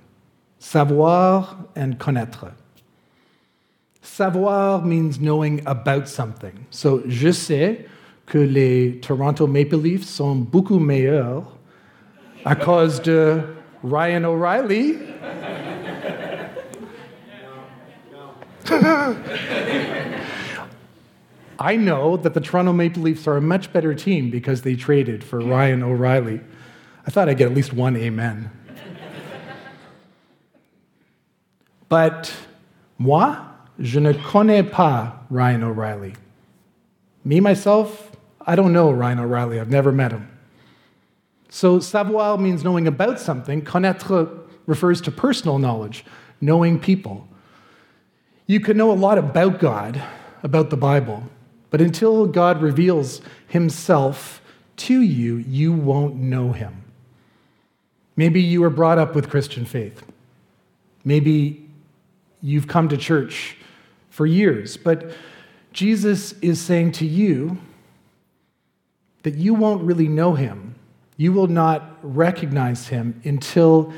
savoir 0.58 1.56
and 1.76 1.98
connaître. 1.98 2.52
Savoir 4.02 4.82
means 4.82 5.20
knowing 5.20 5.62
about 5.66 6.08
something. 6.08 6.66
So, 6.70 7.02
je 7.06 7.32
sais 7.32 7.86
que 8.26 8.44
les 8.44 9.00
Toronto 9.00 9.46
Maple 9.46 9.78
Leafs 9.78 10.06
sont 10.06 10.44
beaucoup 10.50 10.80
meilleurs 10.80 11.44
à 12.44 12.54
cause 12.56 13.00
de 13.00 13.42
Ryan 13.82 14.24
O'Reilly 14.24 14.98
I 21.58 21.76
know 21.76 22.16
that 22.18 22.34
the 22.34 22.40
Toronto 22.40 22.72
Maple 22.72 23.02
Leafs 23.02 23.26
are 23.26 23.36
a 23.36 23.40
much 23.40 23.72
better 23.72 23.94
team 23.94 24.30
because 24.30 24.62
they 24.62 24.76
traded 24.76 25.24
for 25.24 25.40
Ryan 25.40 25.82
O'Reilly. 25.82 26.40
I 27.06 27.10
thought 27.10 27.28
I'd 27.28 27.38
get 27.38 27.48
at 27.48 27.54
least 27.54 27.72
one 27.72 27.96
amen. 27.96 28.50
but 31.88 32.34
moi, 32.98 33.36
je 33.80 34.00
ne 34.00 34.12
connais 34.12 34.70
pas 34.70 35.12
Ryan 35.30 35.64
O'Reilly. 35.64 36.14
Me, 37.24 37.40
myself, 37.40 38.12
I 38.46 38.54
don't 38.54 38.72
know 38.72 38.90
Ryan 38.90 39.20
O'Reilly. 39.20 39.58
I've 39.58 39.70
never 39.70 39.92
met 39.92 40.12
him. 40.12 40.28
So, 41.48 41.80
savoir 41.80 42.38
means 42.38 42.64
knowing 42.64 42.86
about 42.86 43.18
something. 43.18 43.62
Connaître 43.62 44.38
refers 44.66 45.00
to 45.02 45.10
personal 45.10 45.58
knowledge, 45.58 46.04
knowing 46.40 46.78
people. 46.78 47.28
You 48.46 48.60
can 48.60 48.76
know 48.76 48.90
a 48.90 48.94
lot 48.94 49.16
about 49.16 49.58
God, 49.58 50.02
about 50.42 50.70
the 50.70 50.76
Bible, 50.76 51.22
but 51.76 51.84
until 51.84 52.24
God 52.26 52.62
reveals 52.62 53.20
himself 53.48 54.40
to 54.76 55.02
you, 55.02 55.36
you 55.36 55.74
won't 55.74 56.16
know 56.16 56.52
him. 56.52 56.84
Maybe 58.16 58.40
you 58.40 58.62
were 58.62 58.70
brought 58.70 58.96
up 58.96 59.14
with 59.14 59.28
Christian 59.28 59.66
faith. 59.66 60.02
Maybe 61.04 61.68
you've 62.40 62.66
come 62.66 62.88
to 62.88 62.96
church 62.96 63.58
for 64.08 64.24
years, 64.24 64.78
but 64.78 65.10
Jesus 65.74 66.32
is 66.40 66.62
saying 66.62 66.92
to 66.92 67.04
you 67.04 67.58
that 69.22 69.34
you 69.34 69.52
won't 69.52 69.82
really 69.82 70.08
know 70.08 70.32
him. 70.32 70.76
You 71.18 71.34
will 71.34 71.46
not 71.46 71.98
recognize 72.00 72.88
him 72.88 73.20
until 73.22 73.92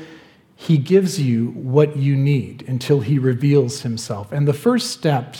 he 0.57 0.77
gives 0.77 1.17
you 1.17 1.51
what 1.51 1.95
you 1.95 2.17
need 2.17 2.65
until 2.67 2.99
he 2.99 3.17
reveals 3.17 3.83
himself. 3.83 4.33
And 4.33 4.45
the 4.45 4.53
first 4.53 4.91
step 4.91 5.37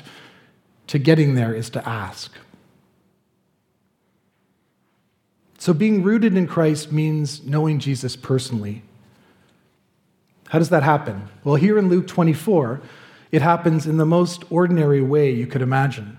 to 0.89 0.97
getting 0.97 1.36
there 1.36 1.54
is 1.54 1.69
to 1.69 1.88
ask. 1.88 2.32
So, 5.60 5.71
being 5.71 6.02
rooted 6.02 6.36
in 6.36 6.47
Christ 6.47 6.91
means 6.91 7.45
knowing 7.45 7.78
Jesus 7.78 8.15
personally. 8.15 8.82
How 10.47 10.58
does 10.58 10.69
that 10.69 10.82
happen? 10.82 11.30
Well, 11.43 11.56
here 11.56 11.78
in 11.78 11.89
Luke 11.89 12.08
24, 12.08 12.82
it 13.32 13.43
happens 13.43 13.86
in 13.86 13.97
the 13.97 14.06
most 14.06 14.43
ordinary 14.52 15.02
way 15.02 15.30
you 15.30 15.45
could 15.45 15.62
imagine 15.62 16.17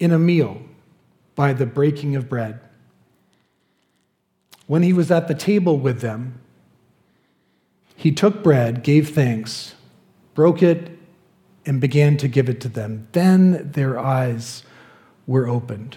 in 0.00 0.10
a 0.10 0.18
meal 0.18 0.62
by 1.34 1.52
the 1.52 1.66
breaking 1.66 2.16
of 2.16 2.30
bread. 2.30 2.60
When 4.66 4.82
he 4.82 4.94
was 4.94 5.10
at 5.10 5.28
the 5.28 5.34
table 5.34 5.78
with 5.78 6.00
them, 6.00 6.40
he 7.94 8.10
took 8.10 8.42
bread, 8.42 8.82
gave 8.82 9.10
thanks, 9.10 9.74
broke 10.34 10.62
it, 10.62 10.91
and 11.64 11.80
began 11.80 12.16
to 12.18 12.28
give 12.28 12.48
it 12.48 12.60
to 12.60 12.68
them. 12.68 13.08
Then 13.12 13.70
their 13.72 13.98
eyes 13.98 14.64
were 15.26 15.48
opened. 15.48 15.96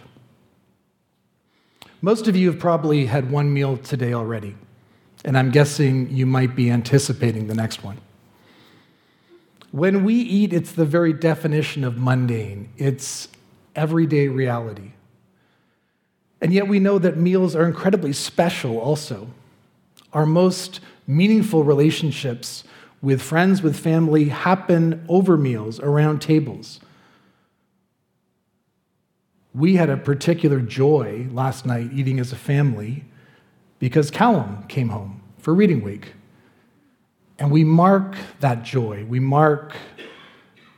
Most 2.02 2.28
of 2.28 2.36
you 2.36 2.52
have 2.52 2.60
probably 2.60 3.08
had 3.08 3.32
one 3.32 3.54
meal 3.54 3.78
today 3.78 4.14
already, 4.14 4.56
and 5.24 5.38
I'm 5.38 5.50
guessing 5.50 6.12
you 6.12 6.26
might 6.26 6.56
be 6.56 6.70
anticipating 6.70 7.48
the 7.48 7.56
next 7.56 7.84
one. 7.84 7.98
When 9.72 10.04
we 10.04 10.14
eat, 10.16 10.54
it's 10.54 10.72
the 10.72 10.86
very 10.86 11.14
definition 11.14 11.84
of 11.84 11.98
mundane, 11.98 12.70
it's 12.78 13.28
everyday 13.76 14.28
reality. 14.28 14.92
And 16.42 16.54
yet 16.54 16.68
we 16.68 16.80
know 16.80 17.00
that 17.00 17.18
meals 17.18 17.56
are 17.56 17.66
incredibly 17.66 18.14
special 18.14 18.78
also. 18.78 19.28
Our 20.14 20.26
most 20.26 20.80
meaningful 21.08 21.64
relationships 21.64 22.64
with 23.02 23.22
friends, 23.22 23.62
with 23.62 23.78
family, 23.78 24.30
happen 24.30 25.06
over 25.08 25.38
meals, 25.38 25.80
around 25.80 26.20
tables. 26.22 26.80
We 29.54 29.76
had 29.76 29.90
a 29.90 29.98
particular 29.98 30.60
joy 30.60 31.28
last 31.32 31.66
night 31.66 31.92
eating 31.94 32.20
as 32.20 32.32
a 32.32 32.36
family 32.36 33.06
because 33.80 34.12
Callum 34.12 34.64
came 34.68 34.90
home 34.90 35.22
for 35.38 35.54
reading 35.54 35.82
week. 35.82 36.14
And 37.38 37.52
we 37.52 37.64
mark 37.64 38.16
that 38.40 38.64
joy. 38.64 39.06
We 39.06 39.20
mark 39.20 39.76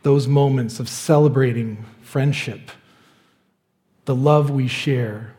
those 0.04 0.28
moments 0.28 0.80
of 0.80 0.90
celebrating 0.90 1.86
friendship, 2.02 2.72
the 4.06 4.16
love 4.16 4.50
we 4.50 4.68
share 4.68 5.34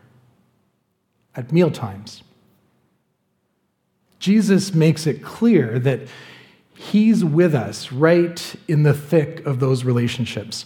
at 1.35 1.51
mealtimes. 1.51 2.23
Jesus 4.19 4.73
makes 4.73 5.07
it 5.07 5.23
clear 5.23 5.79
that 5.79 6.01
he's 6.79 7.25
with 7.25 7.53
us 7.53 7.91
right 7.91 8.55
in 8.69 8.83
the 8.83 8.93
thick 8.93 9.45
of 9.45 9.59
those 9.59 9.83
relationships, 9.83 10.65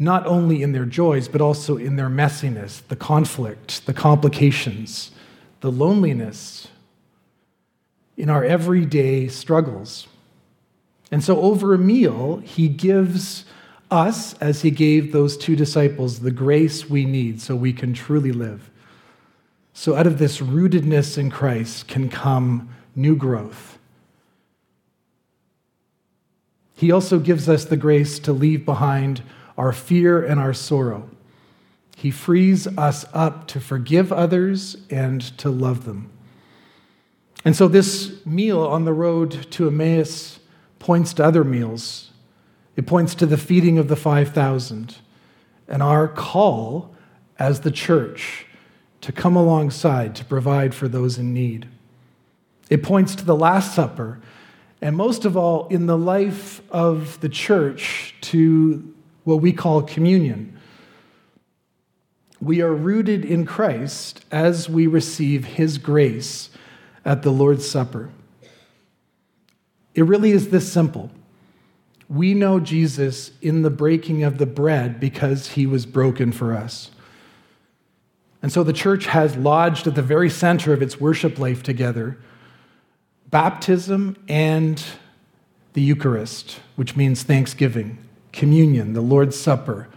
not 0.00 0.26
only 0.26 0.62
in 0.62 0.72
their 0.72 0.84
joys, 0.84 1.28
but 1.28 1.40
also 1.40 1.76
in 1.76 1.94
their 1.94 2.08
messiness, 2.08 2.84
the 2.88 2.96
conflict, 2.96 3.86
the 3.86 3.94
complications, 3.94 5.12
the 5.60 5.70
loneliness, 5.70 6.66
in 8.16 8.28
our 8.28 8.44
everyday 8.44 9.28
struggles. 9.28 10.08
And 11.12 11.22
so, 11.22 11.40
over 11.40 11.72
a 11.72 11.78
meal, 11.78 12.38
he 12.38 12.68
gives 12.68 13.44
us, 13.92 14.34
as 14.34 14.62
he 14.62 14.72
gave 14.72 15.12
those 15.12 15.36
two 15.36 15.54
disciples, 15.54 16.18
the 16.18 16.32
grace 16.32 16.90
we 16.90 17.04
need 17.04 17.40
so 17.40 17.54
we 17.54 17.72
can 17.72 17.94
truly 17.94 18.32
live. 18.32 18.70
So, 19.72 19.94
out 19.94 20.08
of 20.08 20.18
this 20.18 20.38
rootedness 20.38 21.16
in 21.16 21.30
Christ 21.30 21.86
can 21.86 22.10
come 22.10 22.74
new 22.96 23.14
growth. 23.14 23.75
He 26.76 26.92
also 26.92 27.18
gives 27.18 27.48
us 27.48 27.64
the 27.64 27.76
grace 27.76 28.18
to 28.20 28.32
leave 28.32 28.64
behind 28.66 29.22
our 29.56 29.72
fear 29.72 30.22
and 30.22 30.38
our 30.38 30.52
sorrow. 30.52 31.08
He 31.96 32.10
frees 32.10 32.66
us 32.78 33.06
up 33.14 33.48
to 33.48 33.60
forgive 33.60 34.12
others 34.12 34.76
and 34.90 35.22
to 35.38 35.48
love 35.48 35.86
them. 35.86 36.10
And 37.46 37.56
so, 37.56 37.66
this 37.66 38.24
meal 38.26 38.60
on 38.60 38.84
the 38.84 38.92
road 38.92 39.50
to 39.52 39.68
Emmaus 39.68 40.38
points 40.78 41.14
to 41.14 41.24
other 41.24 41.44
meals. 41.44 42.10
It 42.76 42.86
points 42.86 43.14
to 43.16 43.26
the 43.26 43.38
feeding 43.38 43.78
of 43.78 43.88
the 43.88 43.96
5,000 43.96 44.96
and 45.68 45.82
our 45.82 46.06
call 46.06 46.94
as 47.38 47.60
the 47.60 47.70
church 47.70 48.46
to 49.00 49.12
come 49.12 49.34
alongside 49.34 50.14
to 50.16 50.24
provide 50.26 50.74
for 50.74 50.88
those 50.88 51.16
in 51.16 51.32
need. 51.32 51.68
It 52.68 52.82
points 52.82 53.14
to 53.14 53.24
the 53.24 53.36
Last 53.36 53.74
Supper, 53.74 54.20
and 54.80 54.96
most 54.96 55.24
of 55.24 55.36
all, 55.36 55.66
in 55.68 55.86
the 55.86 55.96
life 55.96 56.60
of 56.70 57.20
the 57.20 57.28
church, 57.28 58.14
to 58.22 58.94
what 59.24 59.40
we 59.40 59.52
call 59.52 59.82
communion. 59.82 60.58
We 62.40 62.60
are 62.60 62.74
rooted 62.74 63.24
in 63.24 63.46
Christ 63.46 64.24
as 64.30 64.68
we 64.68 64.86
receive 64.86 65.44
His 65.44 65.78
grace 65.78 66.50
at 67.04 67.22
the 67.22 67.30
Lord's 67.30 67.68
Supper. 67.68 68.10
It 69.94 70.04
really 70.04 70.30
is 70.30 70.50
this 70.50 70.70
simple. 70.70 71.10
We 72.08 72.34
know 72.34 72.60
Jesus 72.60 73.32
in 73.40 73.62
the 73.62 73.70
breaking 73.70 74.22
of 74.22 74.38
the 74.38 74.46
bread 74.46 75.00
because 75.00 75.48
he 75.48 75.66
was 75.66 75.86
broken 75.86 76.30
for 76.30 76.54
us. 76.54 76.90
And 78.42 78.52
so 78.52 78.62
the 78.62 78.72
church 78.72 79.06
has 79.06 79.36
lodged 79.36 79.86
at 79.86 79.94
the 79.94 80.02
very 80.02 80.30
center 80.30 80.72
of 80.72 80.82
its 80.82 81.00
worship 81.00 81.38
life 81.38 81.62
together 81.62 82.18
baptism 83.30 84.16
and 84.28 84.82
the 85.72 85.82
Eucharist, 85.82 86.60
which 86.76 86.96
means 86.96 87.22
thanksgiving, 87.22 87.98
communion, 88.32 88.92
the 88.92 89.00
Lord's 89.00 89.38
Supper, 89.38 89.88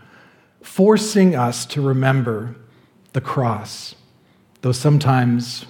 forcing 0.61 1.35
us 1.35 1.65
to 1.67 1.81
remember 1.81 2.55
the 3.13 3.21
cross, 3.21 3.95
though 4.61 4.71
sometimes 4.71 5.65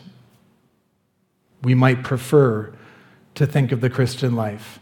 we 1.61 1.75
might 1.75 2.03
prefer 2.03 2.73
to 3.35 3.45
think 3.45 3.71
of 3.71 3.81
the 3.81 3.89
Christian 3.89 4.35
life 4.35 4.79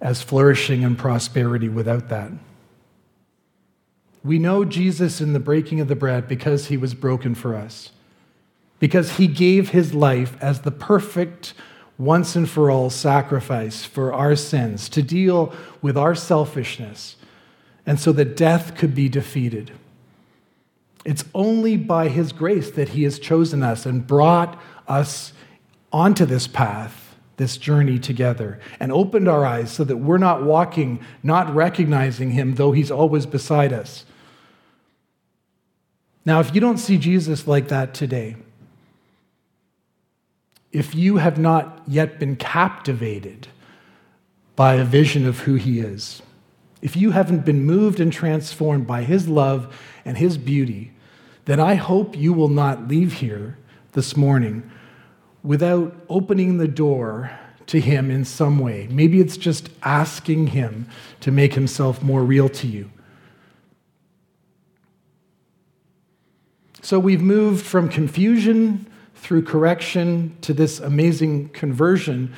as 0.00 0.20
flourishing 0.22 0.84
and 0.84 0.98
prosperity 0.98 1.68
without 1.68 2.08
that. 2.08 2.30
We 4.24 4.38
know 4.38 4.64
Jesus 4.64 5.20
in 5.20 5.32
the 5.32 5.40
breaking 5.40 5.80
of 5.80 5.88
the 5.88 5.96
bread 5.96 6.28
because 6.28 6.66
he 6.66 6.76
was 6.76 6.94
broken 6.94 7.34
for 7.34 7.54
us, 7.54 7.90
because 8.78 9.16
he 9.16 9.26
gave 9.26 9.70
his 9.70 9.94
life 9.94 10.36
as 10.40 10.60
the 10.60 10.70
perfect, 10.70 11.54
once 11.98 12.34
and 12.34 12.48
for 12.48 12.70
all 12.70 12.90
sacrifice 12.90 13.84
for 13.84 14.12
our 14.12 14.34
sins 14.34 14.88
to 14.88 15.02
deal 15.02 15.54
with 15.80 15.96
our 15.96 16.14
selfishness, 16.14 17.16
and 17.86 17.98
so 18.00 18.12
that 18.12 18.36
death 18.36 18.76
could 18.76 18.94
be 18.94 19.08
defeated. 19.08 19.70
It's 21.04 21.24
only 21.34 21.76
by 21.76 22.08
his 22.08 22.32
grace 22.32 22.70
that 22.72 22.90
he 22.90 23.02
has 23.02 23.18
chosen 23.18 23.62
us 23.62 23.86
and 23.86 24.06
brought 24.06 24.60
us 24.86 25.32
onto 25.92 26.24
this 26.24 26.46
path, 26.46 27.16
this 27.36 27.56
journey 27.56 27.98
together, 27.98 28.60
and 28.78 28.92
opened 28.92 29.28
our 29.28 29.44
eyes 29.44 29.72
so 29.72 29.84
that 29.84 29.96
we're 29.96 30.18
not 30.18 30.44
walking, 30.44 31.00
not 31.22 31.52
recognizing 31.54 32.30
him, 32.30 32.54
though 32.54 32.72
he's 32.72 32.90
always 32.90 33.26
beside 33.26 33.72
us. 33.72 34.04
Now, 36.24 36.38
if 36.38 36.54
you 36.54 36.60
don't 36.60 36.78
see 36.78 36.98
Jesus 36.98 37.48
like 37.48 37.68
that 37.68 37.94
today, 37.94 38.36
if 40.72 40.94
you 40.94 41.18
have 41.18 41.38
not 41.38 41.82
yet 41.86 42.18
been 42.18 42.34
captivated 42.36 43.48
by 44.56 44.74
a 44.74 44.84
vision 44.84 45.26
of 45.26 45.40
who 45.40 45.54
he 45.54 45.80
is, 45.80 46.22
if 46.80 46.96
you 46.96 47.12
haven't 47.12 47.44
been 47.44 47.64
moved 47.64 48.00
and 48.00 48.12
transformed 48.12 48.86
by 48.86 49.04
his 49.04 49.28
love 49.28 49.74
and 50.04 50.16
his 50.16 50.38
beauty, 50.38 50.92
then 51.44 51.60
I 51.60 51.74
hope 51.74 52.16
you 52.16 52.32
will 52.32 52.48
not 52.48 52.88
leave 52.88 53.14
here 53.14 53.58
this 53.92 54.16
morning 54.16 54.68
without 55.42 55.94
opening 56.08 56.56
the 56.56 56.68
door 56.68 57.30
to 57.66 57.80
him 57.80 58.10
in 58.10 58.24
some 58.24 58.58
way. 58.58 58.88
Maybe 58.90 59.20
it's 59.20 59.36
just 59.36 59.68
asking 59.82 60.48
him 60.48 60.88
to 61.20 61.30
make 61.30 61.54
himself 61.54 62.02
more 62.02 62.24
real 62.24 62.48
to 62.48 62.66
you. 62.66 62.90
So 66.80 66.98
we've 66.98 67.22
moved 67.22 67.64
from 67.64 67.88
confusion 67.88 68.86
through 69.22 69.44
correction 69.44 70.36
to 70.40 70.52
this 70.52 70.80
amazing 70.80 71.48
conversion 71.50 72.34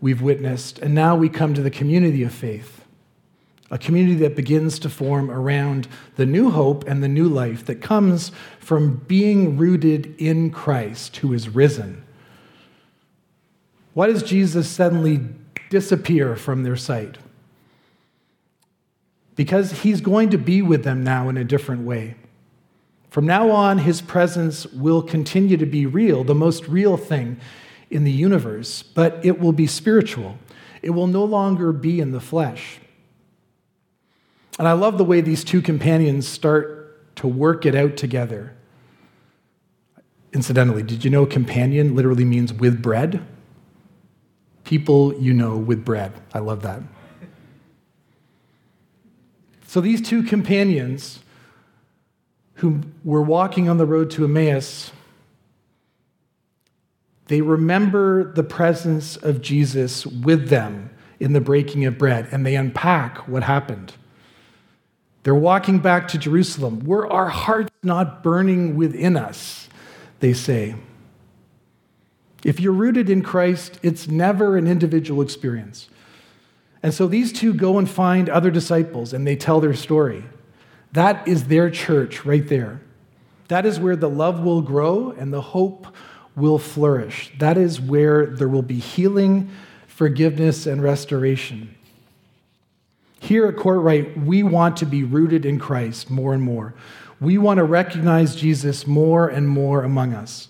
we've 0.00 0.20
witnessed, 0.20 0.80
and 0.80 0.92
now 0.92 1.14
we 1.14 1.28
come 1.28 1.54
to 1.54 1.62
the 1.62 1.70
community 1.70 2.24
of 2.24 2.34
faith. 2.34 2.84
A 3.70 3.78
community 3.78 4.16
that 4.16 4.34
begins 4.34 4.80
to 4.80 4.88
form 4.88 5.30
around 5.30 5.86
the 6.16 6.26
new 6.26 6.50
hope 6.50 6.84
and 6.88 7.00
the 7.00 7.08
new 7.08 7.28
life 7.28 7.64
that 7.66 7.76
comes 7.76 8.32
from 8.58 8.96
being 9.06 9.56
rooted 9.56 10.16
in 10.18 10.50
Christ 10.50 11.16
who 11.18 11.32
is 11.32 11.48
risen. 11.48 12.04
Why 13.94 14.08
does 14.08 14.24
Jesus 14.24 14.68
suddenly 14.68 15.20
disappear 15.70 16.34
from 16.34 16.64
their 16.64 16.76
sight? 16.76 17.18
Because 19.36 19.82
he's 19.82 20.00
going 20.00 20.30
to 20.30 20.38
be 20.38 20.60
with 20.60 20.82
them 20.82 21.04
now 21.04 21.28
in 21.28 21.36
a 21.36 21.44
different 21.44 21.82
way. 21.82 22.16
From 23.16 23.24
now 23.24 23.50
on, 23.50 23.78
his 23.78 24.02
presence 24.02 24.66
will 24.66 25.00
continue 25.00 25.56
to 25.56 25.64
be 25.64 25.86
real, 25.86 26.22
the 26.22 26.34
most 26.34 26.68
real 26.68 26.98
thing 26.98 27.40
in 27.88 28.04
the 28.04 28.12
universe, 28.12 28.82
but 28.82 29.24
it 29.24 29.40
will 29.40 29.54
be 29.54 29.66
spiritual. 29.66 30.36
It 30.82 30.90
will 30.90 31.06
no 31.06 31.24
longer 31.24 31.72
be 31.72 31.98
in 31.98 32.10
the 32.10 32.20
flesh. 32.20 32.78
And 34.58 34.68
I 34.68 34.72
love 34.72 34.98
the 34.98 35.04
way 35.04 35.22
these 35.22 35.44
two 35.44 35.62
companions 35.62 36.28
start 36.28 37.16
to 37.16 37.26
work 37.26 37.64
it 37.64 37.74
out 37.74 37.96
together. 37.96 38.54
Incidentally, 40.34 40.82
did 40.82 41.02
you 41.02 41.10
know 41.10 41.24
companion 41.24 41.96
literally 41.96 42.26
means 42.26 42.52
with 42.52 42.82
bread? 42.82 43.26
People 44.64 45.14
you 45.14 45.32
know 45.32 45.56
with 45.56 45.86
bread. 45.86 46.12
I 46.34 46.40
love 46.40 46.60
that. 46.64 46.82
So 49.66 49.80
these 49.80 50.02
two 50.02 50.22
companions 50.22 51.20
who 52.56 52.80
were 53.04 53.22
walking 53.22 53.68
on 53.68 53.78
the 53.78 53.86
road 53.86 54.10
to 54.12 54.24
Emmaus, 54.24 54.92
they 57.26 57.40
remember 57.40 58.32
the 58.32 58.44
presence 58.44 59.16
of 59.16 59.42
Jesus 59.42 60.06
with 60.06 60.48
them 60.48 60.90
in 61.18 61.32
the 61.32 61.40
breaking 61.40 61.84
of 61.84 61.98
bread, 61.98 62.28
and 62.30 62.44
they 62.44 62.56
unpack 62.56 63.26
what 63.28 63.42
happened. 63.42 63.94
They're 65.22 65.34
walking 65.34 65.80
back 65.80 66.06
to 66.08 66.18
Jerusalem. 66.18 66.84
Were 66.84 67.10
our 67.10 67.28
hearts 67.28 67.72
not 67.82 68.22
burning 68.22 68.76
within 68.76 69.16
us? 69.16 69.68
They 70.20 70.32
say. 70.32 70.76
If 72.44 72.60
you're 72.60 72.72
rooted 72.72 73.10
in 73.10 73.22
Christ, 73.22 73.80
it's 73.82 74.06
never 74.06 74.56
an 74.56 74.68
individual 74.68 75.20
experience. 75.20 75.88
And 76.80 76.94
so 76.94 77.08
these 77.08 77.32
two 77.32 77.52
go 77.52 77.76
and 77.76 77.90
find 77.90 78.28
other 78.28 78.52
disciples 78.52 79.12
and 79.12 79.26
they 79.26 79.34
tell 79.34 79.60
their 79.60 79.74
story. 79.74 80.24
That 80.96 81.28
is 81.28 81.48
their 81.48 81.68
church 81.68 82.24
right 82.24 82.48
there. 82.48 82.80
That 83.48 83.66
is 83.66 83.78
where 83.78 83.96
the 83.96 84.08
love 84.08 84.40
will 84.40 84.62
grow 84.62 85.10
and 85.10 85.30
the 85.30 85.42
hope 85.42 85.86
will 86.34 86.58
flourish. 86.58 87.30
That 87.38 87.58
is 87.58 87.78
where 87.78 88.24
there 88.24 88.48
will 88.48 88.62
be 88.62 88.78
healing, 88.78 89.50
forgiveness, 89.86 90.64
and 90.64 90.82
restoration. 90.82 91.74
Here 93.20 93.46
at 93.46 93.56
Kortright, 93.56 94.24
we 94.24 94.42
want 94.42 94.78
to 94.78 94.86
be 94.86 95.04
rooted 95.04 95.44
in 95.44 95.58
Christ 95.58 96.08
more 96.08 96.32
and 96.32 96.42
more. 96.42 96.72
We 97.20 97.36
want 97.36 97.58
to 97.58 97.64
recognize 97.64 98.34
Jesus 98.34 98.86
more 98.86 99.28
and 99.28 99.50
more 99.50 99.82
among 99.82 100.14
us. 100.14 100.48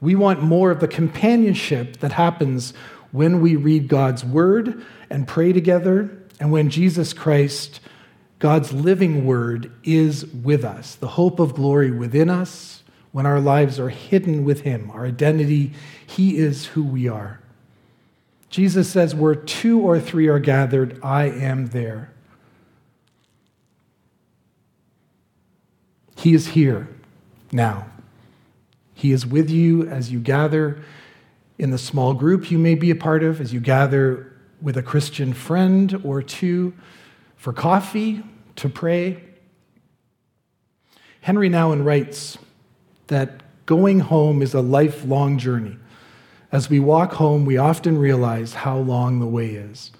We 0.00 0.16
want 0.16 0.42
more 0.42 0.72
of 0.72 0.80
the 0.80 0.88
companionship 0.88 1.98
that 1.98 2.10
happens 2.10 2.74
when 3.12 3.40
we 3.40 3.54
read 3.54 3.86
God's 3.86 4.24
word 4.24 4.84
and 5.08 5.28
pray 5.28 5.52
together, 5.52 6.18
and 6.40 6.50
when 6.50 6.68
Jesus 6.68 7.12
Christ 7.12 7.78
God's 8.44 8.74
living 8.74 9.24
word 9.24 9.72
is 9.84 10.26
with 10.26 10.66
us, 10.66 10.96
the 10.96 11.08
hope 11.08 11.40
of 11.40 11.54
glory 11.54 11.90
within 11.90 12.28
us 12.28 12.82
when 13.10 13.24
our 13.24 13.40
lives 13.40 13.80
are 13.80 13.88
hidden 13.88 14.44
with 14.44 14.60
Him, 14.60 14.90
our 14.90 15.06
identity, 15.06 15.72
He 16.06 16.36
is 16.36 16.66
who 16.66 16.84
we 16.84 17.08
are. 17.08 17.40
Jesus 18.50 18.86
says, 18.90 19.14
Where 19.14 19.34
two 19.34 19.80
or 19.80 19.98
three 19.98 20.28
are 20.28 20.40
gathered, 20.40 21.02
I 21.02 21.30
am 21.30 21.68
there. 21.68 22.12
He 26.18 26.34
is 26.34 26.48
here 26.48 26.86
now. 27.50 27.86
He 28.92 29.10
is 29.12 29.24
with 29.24 29.48
you 29.48 29.88
as 29.88 30.12
you 30.12 30.20
gather 30.20 30.84
in 31.56 31.70
the 31.70 31.78
small 31.78 32.12
group 32.12 32.50
you 32.50 32.58
may 32.58 32.74
be 32.74 32.90
a 32.90 32.94
part 32.94 33.22
of, 33.22 33.40
as 33.40 33.54
you 33.54 33.60
gather 33.60 34.36
with 34.60 34.76
a 34.76 34.82
Christian 34.82 35.32
friend 35.32 35.98
or 36.04 36.20
two 36.20 36.74
for 37.38 37.54
coffee 37.54 38.22
to 38.56 38.68
pray. 38.68 39.22
Henri 41.22 41.48
Nouwen 41.48 41.84
writes 41.84 42.38
that 43.06 43.42
going 43.66 44.00
home 44.00 44.42
is 44.42 44.54
a 44.54 44.60
lifelong 44.60 45.38
journey. 45.38 45.76
As 46.52 46.68
we 46.70 46.78
walk 46.78 47.14
home, 47.14 47.44
we 47.46 47.56
often 47.56 47.98
realize 47.98 48.54
how 48.54 48.76
long 48.78 49.18
the 49.20 49.26
way 49.26 49.50
is. 49.50 49.90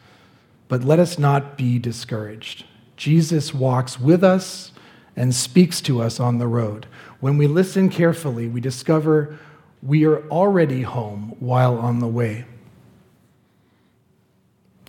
but 0.68 0.82
let 0.84 0.98
us 0.98 1.18
not 1.18 1.56
be 1.56 1.78
discouraged. 1.78 2.64
Jesus 2.96 3.52
walks 3.52 4.00
with 4.00 4.24
us 4.24 4.72
and 5.16 5.34
speaks 5.34 5.80
to 5.82 6.00
us 6.00 6.18
on 6.18 6.38
the 6.38 6.46
road. 6.46 6.86
When 7.20 7.36
we 7.38 7.46
listen 7.46 7.88
carefully, 7.88 8.48
we 8.48 8.60
discover 8.60 9.38
we 9.82 10.04
are 10.04 10.26
already 10.28 10.82
home 10.82 11.36
while 11.38 11.78
on 11.78 12.00
the 12.00 12.08
way. 12.08 12.46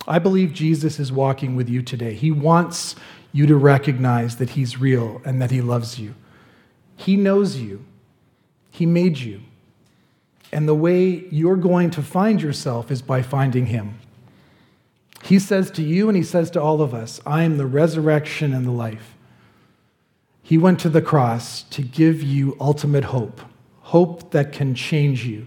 I 0.08 0.18
believe 0.18 0.52
Jesus 0.52 0.98
is 0.98 1.12
walking 1.12 1.56
with 1.56 1.68
you 1.68 1.82
today. 1.82 2.14
He 2.14 2.30
wants 2.30 2.94
you 3.36 3.46
to 3.46 3.56
recognize 3.56 4.36
that 4.36 4.50
He's 4.50 4.80
real 4.80 5.20
and 5.24 5.42
that 5.42 5.50
He 5.50 5.60
loves 5.60 5.98
you. 5.98 6.14
He 6.96 7.16
knows 7.16 7.58
you, 7.58 7.84
He 8.70 8.86
made 8.86 9.18
you. 9.18 9.42
And 10.52 10.66
the 10.66 10.74
way 10.74 11.26
you're 11.30 11.56
going 11.56 11.90
to 11.90 12.02
find 12.02 12.40
yourself 12.40 12.90
is 12.90 13.02
by 13.02 13.20
finding 13.20 13.66
Him. 13.66 13.98
He 15.22 15.38
says 15.38 15.70
to 15.72 15.82
you 15.82 16.08
and 16.08 16.16
He 16.16 16.22
says 16.22 16.50
to 16.52 16.62
all 16.62 16.80
of 16.80 16.94
us, 16.94 17.20
I 17.26 17.42
am 17.42 17.58
the 17.58 17.66
resurrection 17.66 18.54
and 18.54 18.64
the 18.64 18.70
life. 18.70 19.14
He 20.42 20.56
went 20.56 20.80
to 20.80 20.88
the 20.88 21.02
cross 21.02 21.64
to 21.64 21.82
give 21.82 22.22
you 22.22 22.56
ultimate 22.60 23.04
hope, 23.04 23.40
hope 23.80 24.30
that 24.30 24.52
can 24.52 24.74
change 24.74 25.26
you, 25.26 25.46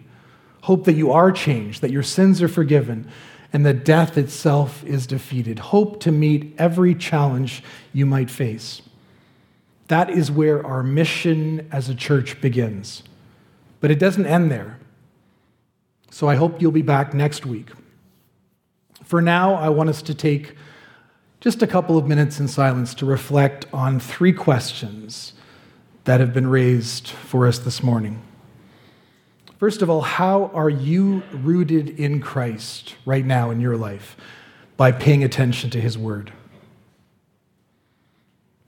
hope 0.64 0.84
that 0.84 0.94
you 0.94 1.12
are 1.12 1.32
changed, 1.32 1.82
that 1.82 1.92
your 1.92 2.04
sins 2.04 2.42
are 2.42 2.50
forgiven, 2.50 3.10
and 3.52 3.66
that 3.66 3.84
death 3.84 4.18
itself 4.18 4.84
is 4.84 5.08
defeated, 5.08 5.60
hope 5.60 6.00
to 6.02 6.12
meet 6.12 6.54
every 6.58 6.94
challenge 6.94 7.64
you 7.94 8.06
might 8.06 8.30
face. 8.30 8.82
That 9.88 10.10
is 10.10 10.30
where 10.30 10.66
our 10.66 10.84
mission 10.84 11.68
as 11.72 11.90
a 11.90 11.96
church 11.96 12.40
begins. 12.42 13.02
But 13.80 13.90
it 13.90 13.98
doesn't 13.98 14.26
end 14.26 14.52
there. 14.52 14.78
So 16.12 16.28
I 16.28 16.36
hope 16.36 16.62
you'll 16.62 16.72
be 16.72 16.82
back 16.82 17.14
next 17.14 17.46
week. 17.46 17.70
For 19.04 19.22
now, 19.22 19.56
I 19.56 19.70
want 19.70 19.90
us 19.90 20.02
to 20.04 20.14
take 20.14 20.56
just 21.40 21.64
a 21.64 21.68
couple 21.68 21.98
of 21.98 22.08
minutes 22.08 22.40
in 22.40 22.48
silence 22.48 22.94
to 22.96 23.06
reflect 23.06 23.66
on 23.74 24.00
three 24.00 24.34
questions 24.34 25.34
that 26.04 26.20
have 26.20 26.34
been 26.34 26.48
raised 26.48 27.08
for 27.08 27.48
us 27.48 27.60
this 27.60 27.82
morning. 27.82 28.22
First 29.60 29.82
of 29.82 29.90
all, 29.90 30.00
how 30.00 30.52
are 30.54 30.70
you 30.70 31.22
rooted 31.34 32.00
in 32.00 32.22
Christ 32.22 32.96
right 33.06 33.26
now 33.26 33.52
in 33.52 33.60
your 33.60 33.76
life 33.76 34.16
by 34.78 34.94
paying 34.94 35.22
attention 35.22 35.70
to 35.72 35.82
his 35.82 35.98
word? 35.98 36.32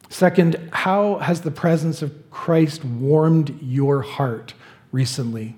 Second, 0.09 0.69
how 0.73 1.19
has 1.19 1.41
the 1.41 1.51
presence 1.51 2.01
of 2.01 2.29
Christ 2.29 2.83
warmed 2.83 3.57
your 3.61 4.01
heart 4.01 4.53
recently? 4.91 5.55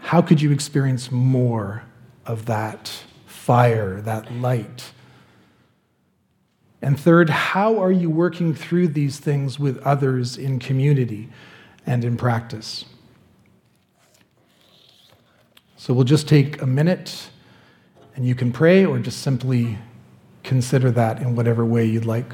How 0.00 0.20
could 0.20 0.42
you 0.42 0.52
experience 0.52 1.10
more 1.10 1.84
of 2.26 2.44
that 2.44 3.02
fire, 3.24 4.02
that 4.02 4.30
light? 4.30 4.92
And 6.82 7.00
third, 7.00 7.30
how 7.30 7.78
are 7.78 7.92
you 7.92 8.10
working 8.10 8.54
through 8.54 8.88
these 8.88 9.18
things 9.18 9.58
with 9.58 9.78
others 9.78 10.36
in 10.36 10.58
community? 10.58 11.30
And 11.90 12.04
in 12.04 12.16
practice. 12.16 12.84
So 15.76 15.92
we'll 15.92 16.04
just 16.04 16.28
take 16.28 16.62
a 16.62 16.66
minute 16.66 17.30
and 18.14 18.24
you 18.24 18.36
can 18.36 18.52
pray 18.52 18.86
or 18.86 18.96
just 19.00 19.22
simply 19.22 19.76
consider 20.44 20.92
that 20.92 21.20
in 21.20 21.34
whatever 21.34 21.64
way 21.64 21.84
you'd 21.84 22.04
like. 22.04 22.32